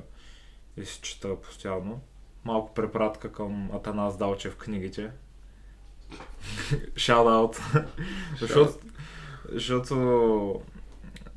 и 0.78 0.86
си 0.86 1.00
чета 1.02 1.42
постоянно. 1.42 2.02
Малко 2.46 2.74
препратка 2.74 3.32
към 3.32 3.72
Атанас 3.74 4.18
Далчев 4.18 4.54
в 4.54 4.58
книгите. 4.58 5.12
Shout 6.96 7.28
out. 7.28 7.86
защото, 8.40 8.80
защото 9.52 10.62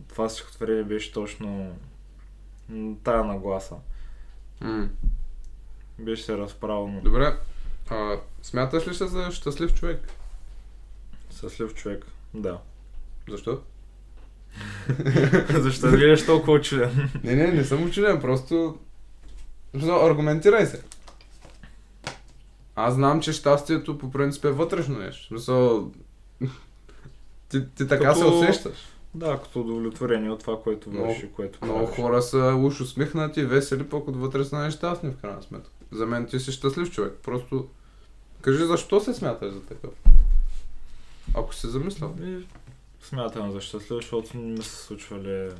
това 0.09 0.29
стихотворение 0.29 0.85
беше 0.85 1.13
точно 1.13 1.77
тая 3.05 3.25
нагласа. 3.25 3.75
М. 4.61 4.89
Беше 5.99 6.23
се 6.23 6.39
разправено. 6.39 7.01
Добре. 7.01 7.37
А, 7.91 8.17
смяташ 8.43 8.89
ли 8.89 8.95
се 8.95 9.07
за 9.07 9.31
щастлив 9.31 9.75
човек? 9.75 10.13
Съслив 11.31 11.75
човек. 11.75 12.07
Да. 12.35 12.59
Защо? 13.29 13.61
Защо 15.51 15.91
гледаш 15.91 16.27
толкова 16.27 16.53
очуден? 16.53 17.11
Не, 17.25 17.35
не, 17.35 17.47
не 17.47 17.65
съм 17.65 17.85
учуден, 17.85 18.21
просто... 18.21 18.79
Аргументирай 19.75 20.67
се. 20.67 20.83
Аз 22.81 22.95
знам, 22.95 23.21
че 23.21 23.33
щастието 23.33 23.99
по 23.99 24.11
принцип 24.11 24.45
е 24.45 24.51
вътрешно 24.51 24.99
нещо. 24.99 25.25
В 25.25 25.29
Смисъл... 25.29 25.91
Ти, 27.49 27.65
ти 27.75 27.89
така 27.89 28.05
Като- 28.05 28.19
се 28.19 28.25
усещаш. 28.25 28.77
Да, 29.15 29.41
като 29.43 29.61
удовлетворение 29.61 30.31
от 30.31 30.41
това, 30.41 30.63
което 30.63 30.91
Много- 30.91 31.07
върши, 31.07 31.29
което 31.37 31.59
Много 31.63 31.79
правиш. 31.81 31.97
хора 31.97 32.23
са 32.23 32.55
уж 32.59 32.81
усмихнати, 32.81 33.45
весели, 33.45 33.89
пък 33.89 34.09
отвътре 34.09 34.45
са 34.45 34.59
нещастни 34.59 35.11
в 35.11 35.17
крайна 35.17 35.43
сметка. 35.43 35.71
За 35.93 36.07
мен 36.07 36.27
ти 36.27 36.41
си 36.41 36.53
щастлив 36.53 36.91
човек. 36.91 37.13
Просто 37.23 37.69
кажи 38.41 38.65
защо 38.65 39.01
се 39.01 39.15
смяташ 39.15 39.53
за 39.53 39.61
такъв. 39.63 39.91
Ако 41.35 41.55
си 41.55 41.67
замислял. 41.67 42.15
И 42.23 42.37
смятам 43.03 43.53
за 43.53 43.61
щастлив, 43.61 43.97
защото 43.97 44.37
не 44.37 44.43
ми 44.43 44.63
се 44.63 44.77
случвали 44.77 45.51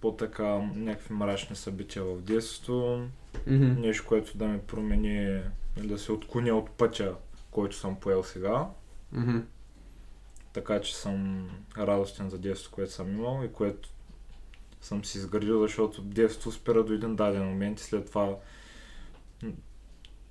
по-така 0.00 0.44
някакви 0.74 1.14
мрачни 1.14 1.56
събития 1.56 2.04
в 2.04 2.20
детството. 2.20 3.06
Мгм. 3.46 3.80
Нещо, 3.80 4.04
което 4.08 4.38
да 4.38 4.46
ме 4.46 4.62
промени, 4.62 5.42
или 5.76 5.88
да 5.88 5.98
се 5.98 6.12
отклоня 6.12 6.54
от 6.54 6.70
пътя, 6.70 7.14
който 7.50 7.76
съм 7.76 7.96
поел 7.96 8.22
сега. 8.22 8.68
Мгм. 9.12 9.38
Така 10.52 10.80
че 10.80 10.96
съм 10.96 11.48
радостен 11.78 12.30
за 12.30 12.38
детството, 12.38 12.74
което 12.74 12.92
съм 12.92 13.12
имал 13.12 13.44
и 13.44 13.52
което 13.52 13.88
съм 14.80 15.04
си 15.04 15.18
изградил, 15.18 15.62
защото 15.62 16.02
детството 16.02 16.56
спира 16.56 16.84
до 16.84 16.92
един 16.92 17.16
даден 17.16 17.44
момент 17.44 17.80
и 17.80 17.82
след 17.82 18.06
това 18.06 18.36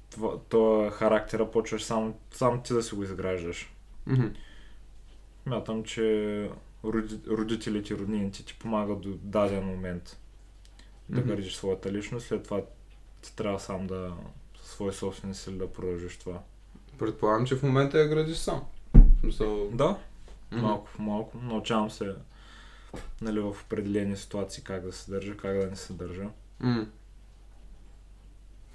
това, 0.10 0.40
това 0.50 0.92
характера 0.92 1.52
почваш 1.52 1.84
сам, 1.84 2.14
сам 2.32 2.64
ти 2.64 2.74
да 2.74 2.84
си 2.84 2.96
го 2.96 3.04
изграждаш. 3.04 3.74
Мгм. 4.06 4.28
Мятам, 5.46 5.84
че 5.84 6.50
родителите 7.28 7.94
и 7.94 7.98
роднините 7.98 8.46
ти 8.46 8.60
помагат 8.60 9.02
до 9.02 9.10
даден 9.22 9.64
момент 9.66 10.18
да 11.10 11.20
Мгм. 11.22 11.30
градиш 11.30 11.56
своята 11.56 11.92
личност, 11.92 12.28
след 12.28 12.44
това 12.44 12.62
ти 13.22 13.36
трябва 13.36 13.60
сам 13.60 13.88
да 13.88 14.14
със 14.62 14.72
свои 14.72 14.94
собствени 14.94 15.36
сили 15.36 15.58
да 15.58 15.74
продължиш 15.74 16.18
това. 16.18 16.40
Предполагам, 17.00 17.46
че 17.46 17.56
в 17.56 17.64
момента 17.64 18.00
я 18.00 18.08
градиш 18.08 18.38
сам. 18.38 18.64
Смисъл... 19.20 19.70
Да, 19.72 19.98
Мгм. 20.52 20.62
малко 20.62 20.90
по 20.96 21.02
малко. 21.02 21.38
Научавам 21.38 21.92
се 21.92 22.16
нали, 23.22 23.40
в 23.40 23.56
определени 23.66 24.18
ситуации 24.18 24.64
как 24.64 24.82
да 24.86 24.92
се 24.94 25.12
държа, 25.12 25.38
как 25.38 25.58
да 25.58 25.68
не 25.68 25.76
се 25.76 25.94
държа. 25.94 26.30
М. 26.60 26.88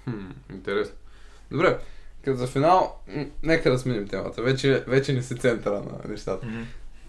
Хм, 0.03 0.31
интересно. 0.49 0.95
Добре, 1.51 1.79
Като 2.23 2.37
за 2.37 2.47
финал, 2.47 2.99
нека 3.43 3.71
да 3.71 3.79
сменим 3.79 4.07
темата. 4.07 4.41
Вече, 4.41 4.83
вече 4.87 5.13
не 5.13 5.21
си 5.21 5.37
центъра 5.37 5.81
на 5.81 6.09
нещата. 6.11 6.45
Мгм. 6.45 6.63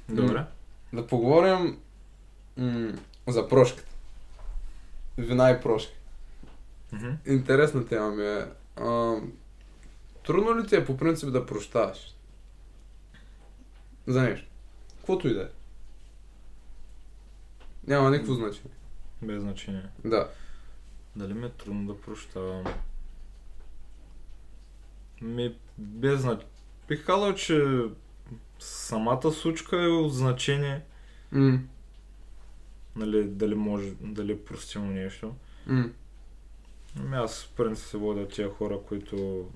Добре. 0.09 0.45
Да 0.95 1.07
поговорим 1.07 1.79
м- 2.59 2.99
за 3.29 3.49
прошката. 3.49 3.89
Вина 5.19 5.51
и 5.51 5.61
прошки. 5.61 5.95
Мгм. 6.93 7.11
Интересна 7.27 7.87
тема 7.87 8.11
ми 8.11 8.25
е. 8.27 8.47
А, 8.77 9.17
трудно 10.27 10.59
ли 10.59 10.67
ти 10.67 10.77
е 10.77 10.87
по 10.87 10.97
принцип 10.97 11.33
да 11.33 11.47
прощаваш? 11.47 12.15
За 14.07 14.23
нещо. 14.23 14.47
Каквото 14.97 15.29
и 15.29 15.35
да 15.35 15.43
е. 15.43 15.49
Няма 17.87 18.11
никакво 18.11 18.35
значение. 18.35 18.71
Без 19.23 19.43
значение. 19.43 19.89
Да. 20.05 20.31
Дали 21.17 21.35
ми 21.35 21.47
е 21.47 21.51
трудно 21.51 21.95
да 21.95 22.01
прощавам? 22.01 22.65
Ми, 25.21 25.57
без 25.79 26.21
значение. 26.21 26.47
Бих 26.89 27.07
казал, 27.07 27.35
че 27.35 27.85
самата 28.59 29.33
случка 29.33 29.77
е 29.77 29.89
от 29.89 30.15
значение. 30.15 30.83
М- 31.33 31.59
Нали, 32.97 33.25
дали 33.25 33.55
може, 33.55 33.91
дали 34.01 34.33
е 34.33 34.45
простимо 34.45 34.87
нещо. 34.87 35.35
Ами 35.69 37.17
аз 37.17 37.43
в 37.43 37.49
принцип 37.57 37.87
се 37.87 37.97
водя 37.97 38.21
от 38.21 38.33
тия 38.33 38.51
хора, 38.51 38.79
които 38.89 39.47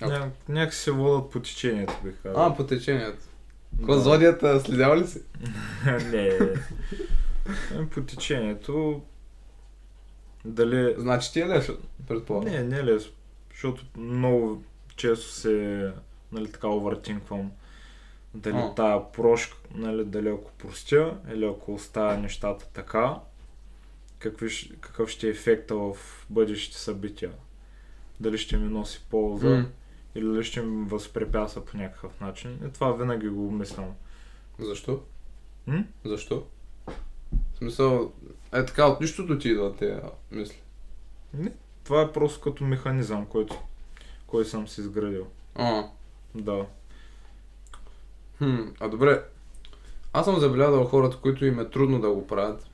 А. 0.00 0.08
Ня, 0.08 0.30
някак 0.48 0.74
се 0.74 0.90
водят 0.90 1.30
по 1.30 1.40
течението, 1.40 1.94
бих 2.04 2.22
казал. 2.22 2.46
А, 2.46 2.56
по 2.56 2.66
течението. 2.66 3.18
Какво 3.76 3.94
Да. 3.94 4.00
зодията 4.00 4.60
следява 4.60 4.96
ли 4.96 5.06
си? 5.06 5.20
не. 6.10 6.38
Ами, 7.74 7.88
по 7.88 8.02
течението. 8.02 9.02
Дали... 10.44 10.94
Значи 10.98 11.32
ти 11.32 11.40
е 11.40 11.46
лесно, 11.48 11.76
предполагам. 12.08 12.52
Не, 12.52 12.62
не 12.62 12.76
е 12.78 12.84
лесно. 12.84 13.12
Защото 13.50 13.84
много 13.96 14.62
често 14.96 15.28
се 15.28 15.92
нали, 16.32 16.52
така 16.52 16.68
овъртинквам 16.68 17.50
дали 18.34 18.56
А. 18.56 18.74
тая 18.74 19.12
прошка, 19.12 19.56
нали, 19.74 20.04
дали 20.04 20.28
ако 20.28 20.52
простя 20.58 21.16
или 21.32 21.44
ако 21.46 21.74
оставя 21.74 22.18
нещата 22.18 22.66
така, 22.72 23.20
какви, 24.18 24.70
какъв 24.80 25.08
ще 25.10 25.26
е 25.26 25.30
ефекта 25.30 25.74
в 25.76 25.96
бъдещите 26.30 26.78
събития. 26.78 27.32
Дали 28.20 28.38
ще 28.38 28.56
ми 28.56 28.68
носи 28.68 29.04
полза 29.10 29.48
М. 29.48 29.66
или 30.14 30.24
дали 30.24 30.44
ще 30.44 30.62
ми 30.62 30.88
възпрепятства 30.88 31.64
по 31.64 31.76
някакъв 31.76 32.20
начин. 32.20 32.58
И 32.68 32.72
това 32.72 32.92
винаги 32.92 33.28
го 33.28 33.46
обмислям. 33.46 33.94
Защо? 34.58 35.02
М? 35.66 35.84
Защо? 36.04 36.46
В 37.54 37.58
смисъл, 37.58 38.12
е 38.52 38.66
така, 38.66 38.86
от 38.86 39.00
нищото 39.00 39.38
ти 39.38 39.48
идват 39.48 39.76
тези 39.76 40.00
мисли. 40.30 40.62
Не, 41.34 41.52
това 41.84 42.02
е 42.02 42.12
просто 42.12 42.40
като 42.40 42.64
механизъм, 42.64 43.26
който, 43.26 43.62
който 44.26 44.50
съм 44.50 44.68
си 44.68 44.80
изградил. 44.80 45.26
А, 45.54 45.84
Да. 46.34 46.66
хм, 48.38 48.60
а 48.80 48.88
добре. 48.88 49.24
Аз 50.12 50.24
съм 50.24 50.40
забелязал 50.40 50.84
хората, 50.84 51.16
които 51.16 51.44
им 51.44 51.60
е 51.60 51.70
трудно 51.70 52.00
да 52.00 52.10
го 52.10 52.26
правят, 52.26 52.66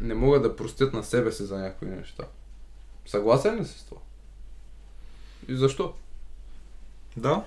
не 0.00 0.14
могат 0.14 0.42
да 0.42 0.56
простят 0.56 0.92
на 0.92 1.04
себе 1.04 1.32
си 1.32 1.44
за 1.44 1.58
някои 1.58 1.88
неща. 1.88 2.24
Съгласен 3.06 3.60
ли 3.60 3.64
си 3.64 3.78
с 3.78 3.84
това? 3.84 4.00
И 5.48 5.56
защо? 5.56 5.94
Да, 7.16 7.44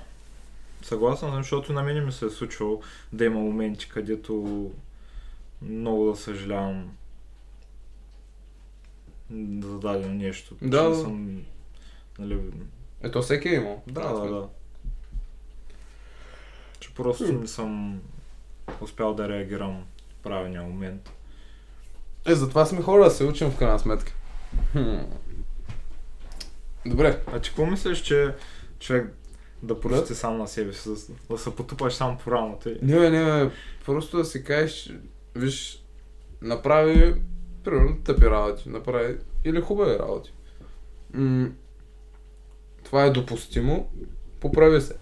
съгласен 0.81 1.29
съм, 1.29 1.37
защото 1.37 1.73
на 1.73 1.83
мен 1.83 2.05
ми 2.05 2.11
се 2.11 2.25
е 2.25 2.29
случвало 2.29 2.81
да 3.13 3.25
има 3.25 3.39
моменти, 3.39 3.89
където 3.89 4.71
много 5.61 6.05
да 6.05 6.15
съжалявам 6.15 6.91
за 9.61 9.79
дадено 9.79 10.13
нещо. 10.13 10.55
да. 10.61 10.95
съм, 10.95 11.43
нали, 12.19 12.39
Ето 13.05 13.21
всеки 13.21 13.49
е 13.49 13.53
имал. 13.55 13.83
да, 13.87 14.13
да, 14.13 14.29
да. 14.29 14.47
Че 16.79 16.93
просто 16.93 17.33
не 17.33 17.47
съм 17.47 18.01
успял 18.81 19.13
да 19.13 19.29
реагирам 19.29 19.85
в 20.09 20.23
правилния 20.23 20.63
момент. 20.63 21.11
Е, 22.25 22.35
затова 22.35 22.65
сме 22.65 22.81
хора 22.81 23.03
да 23.03 23.11
се 23.11 23.23
учим 23.23 23.51
в 23.51 23.57
крайна 23.57 23.79
сметка. 23.79 24.13
Хм. 24.71 24.97
Добре. 26.85 27.21
А 27.33 27.39
ти 27.39 27.49
какво 27.49 27.65
мислиш, 27.65 28.01
че 28.01 28.35
човек 28.79 29.13
да 29.63 29.79
прости 29.79 30.15
сам 30.15 30.37
на 30.37 30.47
себе 30.47 30.73
си, 30.73 30.89
да, 30.89 30.95
да 31.29 31.37
се 31.37 31.55
потупаш 31.55 31.93
сам 31.93 32.17
по 32.17 32.31
рамото. 32.31 32.69
Не, 32.81 33.09
не, 33.09 33.45
бе, 33.45 33.51
просто 33.85 34.17
да 34.17 34.25
си 34.25 34.43
кажеш, 34.43 34.93
виж, 35.35 35.83
направи, 36.41 37.21
примерно, 37.63 37.97
тъпи 38.03 38.25
работи, 38.25 38.69
направи, 38.69 39.17
или 39.43 39.61
хубави 39.61 39.99
работи. 39.99 40.33
М- 41.13 41.49
това 42.85 43.05
е 43.05 43.09
допустимо, 43.09 43.89
поправи 44.39 44.81
се. 44.81 44.93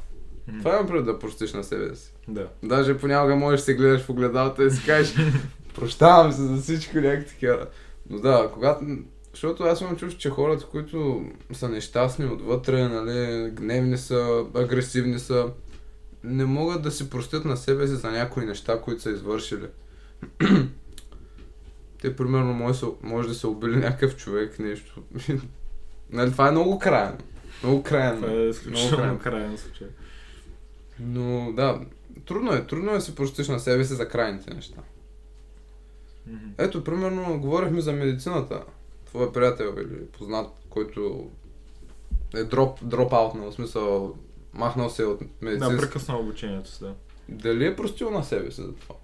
М, 0.47 0.59
Това 0.59 0.73
имам 0.73 0.87
предвид 0.87 1.05
да 1.05 1.19
простиш 1.19 1.53
на 1.53 1.63
себе 1.63 1.95
си. 1.95 2.13
Да. 2.27 2.47
Даже 2.63 2.97
понякога 2.97 3.35
можеш 3.35 3.59
да 3.59 3.65
се 3.65 3.73
гледаш 3.73 4.01
в 4.01 4.09
огледалата 4.09 4.65
и 4.65 4.71
си 4.71 4.85
кажеш, 4.85 5.15
прощавам 5.75 6.31
се 6.31 6.41
за 6.41 6.61
всичко, 6.61 6.97
някакви 6.97 7.27
такива. 7.27 7.67
Но 8.09 8.19
да, 8.19 8.49
когато... 8.53 8.85
Защото 9.33 9.63
аз 9.63 9.81
имам 9.81 9.95
чувство, 9.95 10.19
че 10.19 10.29
хората, 10.29 10.65
които 10.65 11.25
са 11.53 11.69
нещастни 11.69 12.25
отвътре, 12.25 12.87
нали, 12.87 13.49
гневни 13.51 13.97
са, 13.97 14.45
агресивни 14.55 15.19
са, 15.19 15.51
не 16.23 16.45
могат 16.45 16.81
да 16.81 16.91
си 16.91 17.09
простят 17.09 17.45
на 17.45 17.57
себе 17.57 17.87
си 17.87 17.93
за 17.95 18.11
някои 18.11 18.45
неща, 18.45 18.81
които 18.81 19.01
са 19.01 19.11
извършили. 19.11 19.67
Те, 22.01 22.15
примерно, 22.15 22.53
може, 22.53 22.85
може 23.01 23.27
да 23.27 23.33
са 23.35 23.47
убили 23.47 23.75
някакъв 23.75 24.15
човек, 24.15 24.59
нещо. 24.59 25.01
нали, 26.11 26.31
това 26.31 26.47
е 26.47 26.51
много 26.51 26.79
крайно. 26.79 27.17
Много 27.63 27.83
крайно. 27.83 28.15
Това 28.15 28.27
е 28.27 28.31
Много 28.31 28.49
изключително 28.49 28.97
крайно. 28.97 29.19
крайен 29.19 29.57
случай. 29.57 29.87
Но 30.99 31.51
да, 31.51 31.81
трудно 32.25 32.53
е. 32.53 32.67
Трудно 32.67 32.91
е 32.91 32.95
да 32.95 33.01
си 33.01 33.15
простиш 33.15 33.47
на 33.47 33.59
себе 33.59 33.85
си 33.85 33.93
за 33.93 34.09
крайните 34.09 34.53
неща. 34.53 34.81
Мгм. 36.27 36.37
Ето, 36.57 36.83
примерно, 36.83 37.39
говорихме 37.39 37.81
за 37.81 37.93
медицината. 37.93 38.63
Твой 39.05 39.31
приятел 39.33 39.75
или 39.77 40.05
познат, 40.07 40.47
който 40.69 41.29
е 42.35 42.43
дроп, 42.43 42.79
дроп 42.83 43.13
аутнал, 43.13 43.51
в 43.51 43.55
смисъл 43.55 44.15
махнал 44.53 44.89
се 44.89 45.03
от 45.05 45.19
Да, 45.19 45.25
медицинска. 45.41 45.77
прекъсна 45.77 46.17
обучението 46.17 46.69
си, 46.69 46.79
да. 46.79 46.93
Дали 47.29 47.65
е 47.65 47.75
простил 47.75 48.09
на 48.09 48.23
себе 48.23 48.51
си 48.51 48.61
за 48.61 48.73
това? 48.73 48.95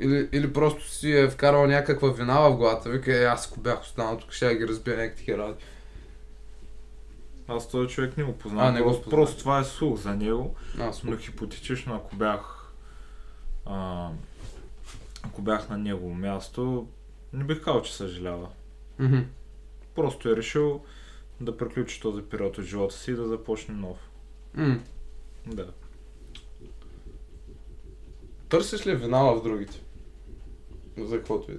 Или, 0.00 0.28
или 0.32 0.52
просто 0.52 0.88
си 0.88 1.12
е 1.12 1.28
вкарал 1.28 1.66
някаква 1.66 2.08
вина 2.08 2.40
в 2.40 2.56
главата, 2.56 2.90
вика, 2.90 3.16
е, 3.16 3.24
аз 3.24 3.46
ако 3.46 3.60
бях 3.60 3.82
останал 3.82 4.18
тук, 4.18 4.32
ще 4.32 4.56
ги 4.56 4.68
разбия 4.68 4.96
някакви 4.96 5.38
работи. 5.38 5.64
Аз 7.48 7.68
този 7.68 7.88
човек 7.88 8.16
не 8.16 8.24
го 8.24 8.32
познавам. 8.38 8.68
А, 8.68 8.72
не 8.72 8.80
го 8.80 8.86
познавам. 8.86 9.10
просто 9.10 9.38
това 9.38 9.58
е 9.58 9.64
слух 9.64 9.98
за 9.98 10.14
него. 10.14 10.54
Аз, 10.78 11.04
Но 11.04 11.16
хипотетично, 11.16 11.94
ако 11.94 12.16
бях 12.16 12.72
а, 13.66 14.08
ако 15.22 15.42
бях 15.42 15.68
на 15.68 15.78
негово 15.78 16.14
място, 16.14 16.88
не 17.32 17.44
бих 17.44 17.64
казал, 17.64 17.82
че 17.82 17.96
съжалява. 17.96 18.48
Мгм. 18.98 19.18
Просто 19.94 20.28
е 20.28 20.36
решил 20.36 20.80
да 21.40 21.56
приключи 21.56 22.00
този 22.00 22.22
период 22.22 22.58
от 22.58 22.64
живота 22.64 22.94
си 22.94 23.10
и 23.10 23.14
да 23.14 23.28
започне 23.28 23.74
нов. 23.74 23.98
М. 24.54 24.80
Да. 25.46 25.72
Търсиш 28.48 28.86
ли 28.86 28.94
вина 28.94 29.22
в 29.22 29.42
другите? 29.42 29.80
За 30.98 31.16
каквото 31.16 31.52
и 31.52 31.58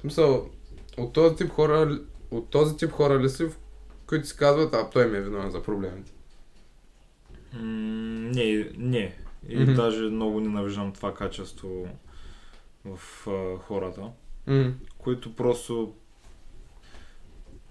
смисъл, 0.00 0.50
от 0.98 1.12
този 1.12 1.36
тип 1.36 1.50
хора, 1.50 2.00
от 2.30 2.48
този 2.48 2.76
тип 2.76 2.90
хора 2.90 3.18
ли 3.20 3.28
си, 3.28 3.44
в 3.44 3.56
които 4.10 4.28
си 4.28 4.36
казват, 4.36 4.74
а 4.74 4.90
той 4.90 5.06
ми 5.06 5.16
е 5.18 5.20
виновен 5.20 5.50
за 5.50 5.62
проблемите. 5.62 6.12
М, 7.52 7.60
не, 8.34 8.70
не. 8.76 9.16
И 9.48 9.58
Мгм. 9.58 9.74
даже 9.74 10.02
много 10.02 10.40
ненавиждам 10.40 10.92
това 10.92 11.14
качество 11.14 11.88
в 12.84 13.26
а, 13.28 13.58
хората, 13.58 14.10
М. 14.46 14.74
които 14.98 15.36
просто 15.36 15.94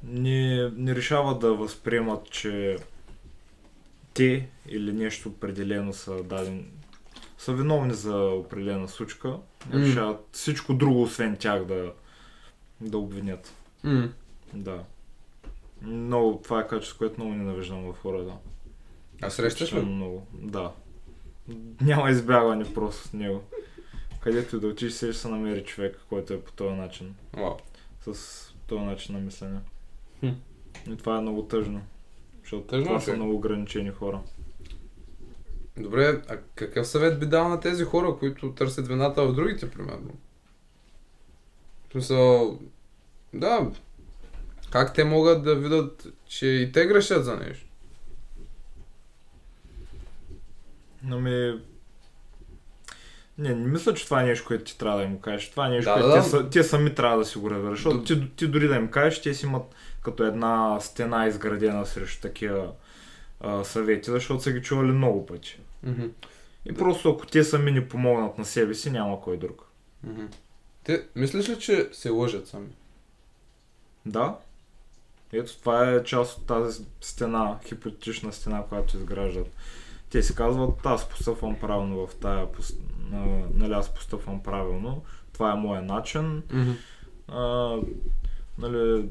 не, 0.03 0.69
не 0.69 0.95
решават 0.95 1.39
да 1.39 1.53
възприемат, 1.53 2.31
че 2.31 2.77
те 4.13 4.49
или 4.69 4.93
нещо 4.93 5.29
определено 5.29 5.93
са 5.93 6.23
дадени, 6.23 6.65
са 7.37 7.53
виновни 7.53 7.93
за 7.93 8.17
определена 8.17 8.87
случка, 8.87 9.27
М. 9.29 9.39
решават 9.73 10.27
всичко 10.31 10.73
друго, 10.73 11.01
освен 11.01 11.37
тях 11.37 11.65
да, 11.65 11.93
да 12.81 12.97
обвинят. 12.97 13.53
М. 13.83 14.09
Да. 14.53 14.83
Много, 15.81 16.39
това 16.43 16.59
е 16.61 16.67
качество, 16.67 16.97
което 16.97 17.21
много 17.21 17.35
ненавиждам 17.35 17.93
в 17.93 17.97
хората. 18.01 18.33
А 19.21 19.29
срещаш 19.29 19.73
ли? 19.73 19.81
Много. 19.81 20.27
Да. 20.33 20.71
Няма 21.81 22.09
избягване 22.09 22.73
просто 22.73 23.07
с 23.07 23.13
него. 23.13 23.41
Където 24.21 24.55
и 24.55 24.59
да 24.59 24.67
отиш, 24.67 24.93
се 24.93 25.11
ще 25.13 25.21
се 25.21 25.27
намери 25.27 25.63
човек, 25.63 25.99
който 26.09 26.33
е 26.33 26.41
по 26.41 26.51
този 26.51 26.75
начин. 26.75 27.15
Вау. 27.33 27.55
С 28.01 28.13
този 28.67 28.81
начин 28.81 29.15
на 29.15 29.21
мислене. 29.21 29.59
Хм. 30.19 30.27
И 30.91 30.97
това 30.97 31.17
е 31.17 31.21
много 31.21 31.43
тъжно. 31.43 31.81
Защото 32.41 32.63
Тъжно 32.63 32.85
това 32.85 32.97
е, 32.97 32.99
са 32.99 33.05
човек. 33.05 33.17
много 33.17 33.35
ограничени 33.35 33.89
хора. 33.89 34.21
Добре, 35.77 36.21
а 36.29 36.37
какъв 36.55 36.87
съвет 36.87 37.19
би 37.19 37.25
дал 37.25 37.49
на 37.49 37.59
тези 37.59 37.83
хора, 37.83 38.15
които 38.19 38.51
търсят 38.51 38.87
вината 38.87 39.27
в 39.27 39.33
другите, 39.33 39.71
примерно? 39.71 40.11
В 41.89 41.91
смисъл, 41.91 42.59
да, 43.33 43.71
Как 44.71 44.93
те 44.93 45.03
могат 45.03 45.43
да 45.43 45.55
видят, 45.55 46.07
че 46.27 46.47
и 46.47 46.71
те 46.71 46.85
грешат 46.85 47.25
за 47.25 47.35
нещо? 47.37 47.65
Ами... 51.11 51.59
Не, 53.37 53.49
не 53.49 53.67
мисля, 53.67 53.93
че 53.93 54.05
това 54.05 54.21
е 54.21 54.25
нещо, 54.25 54.47
което 54.47 54.63
ти 54.63 54.77
трябва 54.77 54.97
да 54.99 55.05
им 55.05 55.19
кажеш. 55.19 55.51
Това 55.51 55.67
е 55.67 55.69
нещо, 55.69 55.89
Да, 55.89 55.93
което 55.93 56.07
да, 56.07 56.13
те, 56.13 56.19
да. 56.19 56.25
са- 56.25 56.49
те 56.49 56.63
сами 56.63 56.95
трябва 56.95 57.17
да 57.17 57.25
си 57.25 57.37
го 57.37 57.51
разберат. 57.51 57.75
Защото 57.75 58.03
ти, 58.03 58.29
ти 58.35 58.47
дори 58.47 58.67
да 58.67 58.75
им 58.75 58.87
кажеш, 58.87 59.21
те 59.21 59.33
си 59.33 59.45
имат 59.45 59.63
като 60.01 60.23
една 60.23 60.79
стена 60.79 61.27
изградена 61.27 61.85
срещу 61.85 62.21
такива 62.21 62.71
а, 63.39 63.63
съвети, 63.63 64.11
защото 64.11 64.43
са 64.43 64.51
ги 64.51 64.61
чували 64.61 64.91
много 64.91 65.25
пъти. 65.25 65.59
Мгм. 65.83 66.05
И 66.65 66.71
Да. 66.71 66.77
просто 66.77 67.09
ако 67.09 67.25
те 67.27 67.43
сами 67.43 67.71
не 67.71 67.87
помогнат 67.87 68.37
на 68.37 68.45
себе 68.45 68.73
си, 68.73 68.91
няма 68.91 69.21
кой 69.21 69.37
друг. 69.37 69.65
Мгм. 70.03 70.25
Те, 70.83 71.05
мислиш 71.15 71.49
ли, 71.49 71.59
че 71.59 71.89
се 71.91 72.09
лъжат 72.09 72.47
сами? 72.47 72.67
Да. 74.05 74.35
Ето 75.33 75.57
това 75.59 75.89
е 75.89 76.03
част 76.03 76.37
от 76.37 76.45
тази 76.45 76.85
стена, 77.01 77.59
хипотетична 77.67 78.33
стена, 78.33 78.63
която 78.69 78.97
изграждат. 78.97 79.47
Те 80.09 80.23
си 80.23 80.35
казват, 80.35 80.85
аз 80.85 81.09
постъпвам 81.09 81.59
правилно 81.59 82.07
в 82.07 82.15
тая, 82.15 82.47
нали 83.53 83.73
аз 83.73 83.93
постъпвам 83.93 84.43
правилно, 84.43 85.03
това 85.33 85.51
е 85.51 85.55
моя 85.55 85.81
начин, 85.81 86.43
Мгм. 86.53 86.71
а, 87.27 87.75
нали, 88.57 89.09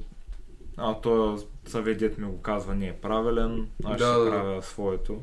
а 0.77 0.95
той 1.01 1.37
съветът 1.67 2.19
ми 2.19 2.27
го 2.27 2.43
казва 2.43 2.75
не 2.75 2.87
е 2.89 2.97
правилен, 2.97 3.69
аз 3.85 3.99
Да, 3.99 4.05
ще 4.05 4.05
да, 4.19 4.25
да. 4.25 4.31
правя 4.31 4.63
своето. 4.63 5.23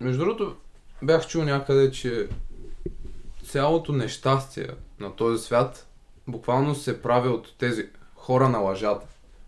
Между 0.00 0.18
другото, 0.24 0.56
бях 1.02 1.28
чул 1.28 1.44
някъде, 1.44 1.90
че 1.90 2.28
цялото 3.44 3.92
нещастие 3.92 4.68
на 5.00 5.16
този 5.16 5.44
свят 5.44 5.86
буквално 6.28 6.74
се 6.74 7.02
прави 7.02 7.28
от 7.28 7.54
тези 7.58 7.88
хора 8.28 8.48
на 8.48 8.58
лъжата. 8.58 9.06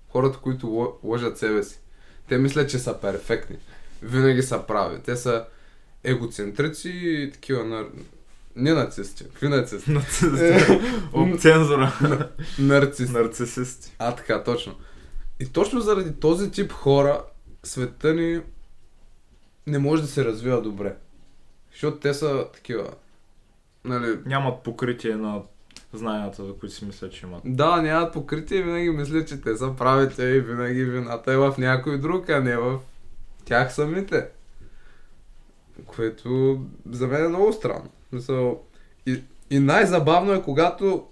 Хората, 0.08 0.38
които 0.38 0.66
лъ- 0.66 0.94
лъжат 1.04 1.38
себе 1.38 1.62
си. 1.62 1.80
Те 2.28 2.38
мислят, 2.38 2.70
че 2.70 2.78
са 2.78 3.00
перфектни. 3.00 3.56
Винаги 4.02 4.42
са 4.42 4.66
прави. 4.66 5.00
Те 5.00 5.16
са 5.16 5.44
егоцентрици 6.04 6.90
и 6.90 7.30
такива 7.32 7.64
нар... 7.64 7.86
Не 8.56 8.72
нацисти. 8.74 9.24
Какви 9.24 9.48
нацисти? 9.48 9.90
От 11.12 11.40
цензура. 11.40 11.92
Нарцисти. 12.58 13.12
Нарцисисти. 13.12 13.92
А, 13.98 14.14
така, 14.14 14.42
точно. 14.44 14.74
И 15.40 15.46
точно 15.46 15.80
заради 15.80 16.14
този 16.14 16.50
тип 16.50 16.72
хора, 16.72 17.24
света 17.62 18.14
ни 18.14 18.40
не 19.66 19.78
може 19.78 20.02
да 20.02 20.08
се 20.08 20.24
развива 20.24 20.62
добре. 20.62 20.96
Защото 21.72 21.96
те 21.96 22.14
са 22.14 22.46
такива. 22.54 22.90
Нали, 23.84 24.18
Нямат 24.26 24.62
покритие 24.62 25.16
на 25.16 25.42
знанията, 25.92 26.44
за 26.44 26.52
които 26.52 26.74
си 26.74 26.84
мисля, 26.84 27.10
че 27.10 27.26
имат. 27.26 27.42
да, 27.44 27.82
нямат 27.82 28.12
покритие 28.12 28.62
винаги 28.62 28.90
мислят, 28.90 29.28
че 29.28 29.40
те 29.40 29.56
са 29.56 29.76
правите 29.78 30.22
и 30.22 30.40
винаги 30.40 30.84
вината 30.84 31.32
е 31.32 31.36
в 31.36 31.54
някой 31.58 31.98
друг, 31.98 32.28
а 32.28 32.40
не 32.40 32.56
в 32.56 32.78
тях 33.44 33.74
самите. 33.74 34.28
Което 35.86 36.60
за 36.90 37.06
мен 37.06 37.24
е 37.24 37.28
много 37.28 37.52
странно. 37.52 37.90
И, 39.06 39.22
и 39.50 39.58
най-забавно 39.58 40.32
е, 40.32 40.42
когато 40.42 41.08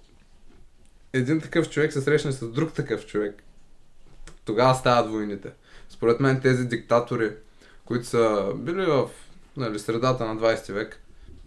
един 1.12 1.40
такъв 1.40 1.70
човек 1.70 1.92
се 1.92 2.00
срещне 2.00 2.32
с 2.32 2.48
друг 2.48 2.72
такъв 2.72 3.06
човек. 3.06 3.42
Тогава 4.44 4.74
стават 4.74 5.10
войните. 5.10 5.52
Според 5.88 6.20
мен 6.20 6.40
тези 6.40 6.68
диктатори, 6.68 7.32
които 7.84 8.06
са 8.06 8.52
били 8.56 8.86
в 8.86 9.08
нали, 9.56 9.78
средата 9.78 10.24
на 10.24 10.36
20 10.36 10.72
век, 10.72 11.00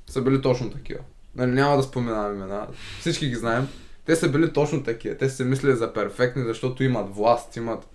са 0.07 0.21
били 0.21 0.41
точно 0.41 0.71
такива. 0.71 0.99
Нали, 1.35 1.51
няма 1.51 1.77
да 1.77 1.83
споменавам 1.83 2.35
имена. 2.35 2.67
Всички 2.99 3.29
ги 3.29 3.35
знаем. 3.35 3.67
Те 4.05 4.15
са 4.15 4.29
били 4.29 4.53
точно 4.53 4.83
такива. 4.83 5.17
Те 5.17 5.29
са 5.29 5.35
се 5.35 5.45
мислили 5.45 5.75
за 5.75 5.93
перфектни, 5.93 6.43
защото 6.43 6.83
имат 6.83 7.15
власт, 7.15 7.55
имат 7.55 7.87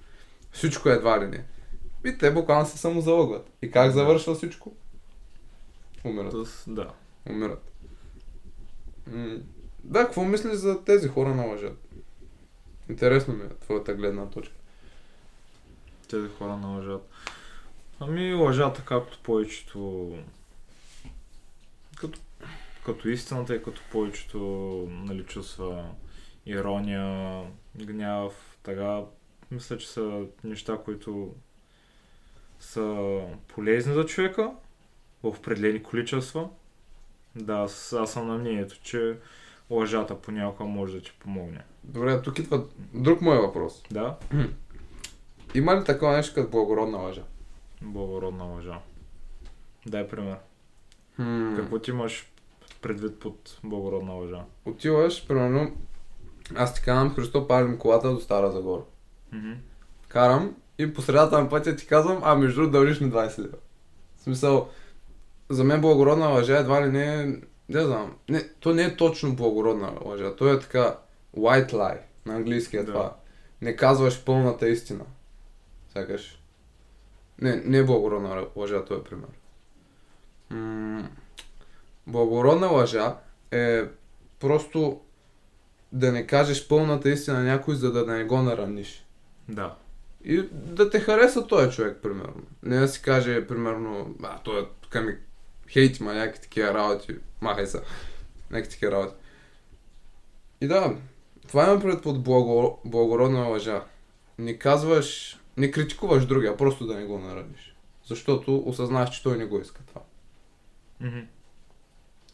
всичко 0.52 0.88
едва 0.88 1.20
ли 1.20 1.26
не. 1.26 1.44
И 2.04 2.18
те 2.18 2.30
буквално 2.30 2.66
се 2.66 2.78
самозалъгват. 2.78 3.50
И 3.62 3.70
как 3.70 3.92
завършва 3.92 4.34
всичко? 4.34 4.72
Умират. 6.04 6.30
Тъс, 6.30 6.64
да. 6.66 6.90
Умират. 7.30 7.72
М, 9.06 9.36
Да, 9.84 10.04
какво 10.04 10.24
мислиш 10.24 10.54
за 10.54 10.84
тези 10.84 11.08
хора 11.08 11.34
на 11.34 11.46
лъжат? 11.46 11.78
Интересно 12.90 13.34
ми 13.34 13.42
е 13.44 13.48
твоята 13.48 13.94
гледна 13.94 14.26
точка. 14.26 14.54
Тези 16.10 16.28
хора 16.38 16.56
на 16.56 16.68
лъжат. 16.68 17.08
Ами 18.00 18.34
лъжата, 18.34 18.82
както 18.84 19.18
повечето... 19.22 20.12
Като, 22.86 23.08
истината 23.08 23.54
и 23.54 23.62
като 23.62 23.80
повечето 23.92 24.38
нали, 24.90 25.24
чувства 25.24 25.90
ирония, 26.46 27.42
гняв, 27.76 28.58
така, 28.62 29.02
мисля, 29.50 29.78
че 29.78 29.88
са 29.88 30.24
неща, 30.44 30.78
които 30.84 31.34
са 32.60 33.18
полезни 33.48 33.94
за 33.94 34.06
човека 34.06 34.52
в 35.22 35.28
определени 35.28 35.82
количества. 35.82 36.48
Да, 37.36 37.68
аз 37.92 38.12
съм 38.12 38.26
на 38.28 38.38
мнението, 38.38 38.80
че 38.82 39.18
лъжата 39.70 40.20
понякога 40.20 40.68
може 40.68 40.96
да 40.96 41.02
ти 41.02 41.12
помогне. 41.18 41.64
Добре, 41.84 42.22
тук 42.22 42.38
идва 42.38 42.64
друг 42.94 43.20
мой 43.20 43.38
въпрос. 43.38 43.82
Да, 43.90 44.16
Има 45.54 45.80
ли 45.80 45.84
такова 45.84 46.16
нещо 46.16 46.34
като 46.34 46.50
благородна 46.50 46.98
лъжа? 46.98 47.22
благородна 47.82 48.44
лъжа. 48.44 48.78
Дай 49.86 50.08
пример. 50.08 50.36
Хм. 51.16 51.56
Какво 51.56 51.78
ти 51.78 51.90
имаш 51.90 52.32
предвид 52.86 53.20
под 53.20 53.58
благородна 53.64 54.12
лъжа? 54.12 54.44
Отиваш, 54.64 55.26
примерно, 55.28 55.72
аз 56.56 56.74
ти 56.74 56.82
казвам, 56.82 57.14
Христо, 57.14 57.48
палим 57.48 57.78
колата 57.78 58.10
до 58.10 58.20
Стара 58.20 58.52
Загора. 58.52 58.82
Мгм. 59.32 59.52
Карам 60.08 60.56
и 60.78 60.94
по 60.94 61.02
средата 61.02 61.42
на 61.42 61.48
пътя 61.48 61.76
ти 61.76 61.86
казвам, 61.86 62.20
а 62.24 62.34
между 62.34 62.60
другото 62.60 62.72
дължиш 62.78 63.00
ми 63.00 63.10
20 63.12 63.38
лева. 63.38 63.56
В 64.16 64.22
смисъл, 64.22 64.68
за 65.48 65.64
мен 65.64 65.80
благородна 65.80 66.28
лъжа 66.28 66.58
едва 66.58 66.86
ли 66.86 66.90
не 66.92 67.22
е, 67.22 67.26
не 67.68 67.84
знам, 67.84 68.16
не, 68.28 68.48
то 68.48 68.74
не 68.74 68.82
е 68.82 68.96
точно 68.96 69.36
благородна 69.36 69.92
лъжа, 70.04 70.36
то 70.36 70.52
е 70.52 70.60
така 70.60 70.96
white 71.36 71.72
lie, 71.72 71.98
на 72.26 72.34
английски 72.34 72.76
е 72.76 72.82
Да. 72.82 72.86
това. 72.92 73.16
Не 73.62 73.76
казваш 73.76 74.24
пълната 74.24 74.68
истина. 74.68 75.04
Сякаш. 75.92 76.42
Не, 77.40 77.56
не 77.56 77.78
е 77.78 77.84
благородна 77.84 78.46
лъжа, 78.56 78.84
то 78.84 78.94
е 78.94 79.04
пример. 79.04 79.28
М- 80.50 81.08
благородна 82.06 82.66
лъжа 82.66 83.16
е 83.50 83.84
просто 84.40 85.00
да 85.92 86.12
не 86.12 86.26
кажеш 86.26 86.68
пълната 86.68 87.10
истина 87.10 87.38
на 87.38 87.44
някой, 87.44 87.74
за 87.74 87.92
да 87.92 88.06
не 88.06 88.24
го 88.24 88.42
нараниш. 88.42 89.06
Да. 89.48 89.76
И 90.24 90.42
да 90.52 90.90
те 90.90 91.00
хареса 91.00 91.46
този 91.46 91.76
човек, 91.76 91.98
примерно. 92.02 92.42
Не 92.62 92.78
да 92.78 92.88
си 92.88 93.02
каже, 93.02 93.46
примерно, 93.46 94.14
а, 94.22 94.38
той 94.38 94.60
е 94.60 94.64
тук 94.80 94.94
ми 94.94 95.16
хейти, 95.68 96.02
ма 96.02 96.14
някакви 96.14 96.42
такива 96.42 96.74
работи. 96.74 97.16
Махай 97.40 97.66
са. 97.66 97.82
Някакви 98.50 98.70
такива 98.70 98.92
работи. 98.92 99.14
И 100.60 100.68
да, 100.68 100.96
това 101.48 101.64
има 101.64 101.80
пред 101.80 102.02
под 102.02 102.22
благо, 102.22 102.80
благородна 102.84 103.44
лъжа. 103.44 103.84
Не 104.38 104.58
казваш, 104.58 105.40
не 105.56 105.70
критикуваш 105.70 106.26
другия, 106.26 106.56
просто 106.56 106.86
да 106.86 106.94
не 106.94 107.04
го 107.04 107.18
нараниш. 107.18 107.76
Защото 108.04 108.62
осъзнаваш, 108.66 109.10
че 109.10 109.22
той 109.22 109.38
не 109.38 109.44
го 109.44 109.60
иска 109.60 109.80
това. 109.86 110.00
Мгм. 111.00 111.20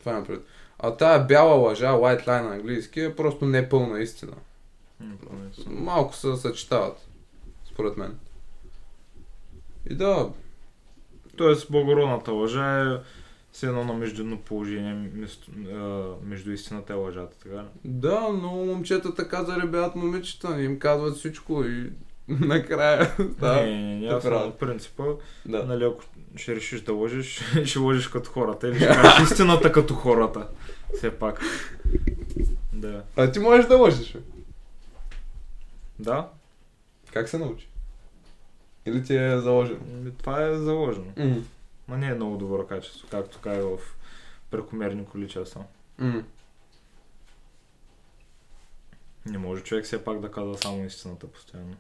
Това 0.03 0.17
има 0.17 0.27
пред. 0.27 0.47
А 0.79 0.97
тая 0.97 1.25
бяла 1.25 1.55
лъжа, 1.55 1.93
white 1.93 2.27
lie 2.27 2.43
на 2.43 2.55
английски, 2.55 3.01
е 3.01 3.17
просто 3.17 3.45
непълна 3.45 4.01
истина. 4.01 4.37
Са. 5.53 5.71
Малко 5.71 6.15
се 6.15 6.37
съчетават, 6.37 7.09
според 7.65 7.97
мен. 7.97 8.19
И 9.91 9.95
да, 9.95 10.31
Тоест, 11.37 11.71
благородната 11.71 12.33
лъжа 12.33 12.81
е 12.81 12.99
все 13.53 13.67
едно 13.67 13.85
на 13.85 13.93
междинно 13.93 14.39
положение 14.39 15.11
между, 15.15 15.53
между 16.23 16.53
истината 16.53 16.93
и 16.93 16.97
лъжата, 16.97 17.39
така 17.39 17.57
ли? 17.57 17.67
Да, 17.85 18.29
но 18.43 18.51
момчетата 18.51 19.29
казали 19.29 19.67
бяат 19.67 19.97
момичета, 19.97 20.63
им 20.63 20.79
казват 20.79 21.17
всичко 21.17 21.65
и 21.65 21.91
накрая. 22.47 23.15
да. 23.19 23.55
Не, 23.63 23.71
не, 23.83 23.95
не, 23.95 24.07
аз 24.07 24.23
съм 24.23 24.53
принципа, 24.61 25.05
да. 25.47 25.65
нали, 25.65 25.85
ако 25.85 26.03
ще 26.37 26.57
решиш 26.57 26.81
да 26.81 26.93
лъжиш, 26.93 27.41
ще 27.65 27.79
лъжиш 27.79 28.09
като 28.09 28.31
хората 28.31 28.69
или 28.69 28.77
ще 28.77 28.87
кажеш 28.87 29.31
истината 29.31 29.73
като 29.73 29.95
хората. 29.95 30.49
Все 30.97 31.19
пак. 31.19 31.41
Да. 32.73 33.03
А 33.17 33.33
ти 33.33 33.39
можеш 33.39 33.67
да 33.67 33.77
лъжеш. 33.77 34.13
бе. 34.13 34.21
Да, 35.99 36.29
Как 37.13 37.29
се 37.29 37.39
научи? 37.39 37.69
Или 38.87 39.05
ти 39.05 39.17
е 39.17 39.39
заложено? 39.39 39.79
Това 40.19 40.43
е 40.47 40.55
заложено. 40.55 41.13
Мгм. 41.17 41.41
Но 41.89 41.97
не 41.97 42.07
е 42.07 42.15
много 42.15 42.37
добро 42.37 42.67
качество, 42.67 43.09
както 43.11 43.39
казах 43.39 43.65
в 43.65 43.97
прекомерни 44.51 45.05
количества. 45.05 45.65
Мгм. 45.99 46.19
Не 49.27 49.39
може 49.39 49.63
човек 49.63 49.85
все 49.85 50.05
пак 50.05 50.21
да 50.21 50.31
казва 50.31 50.59
само 50.59 50.85
истината 50.85 51.27
постоянно. 51.27 51.77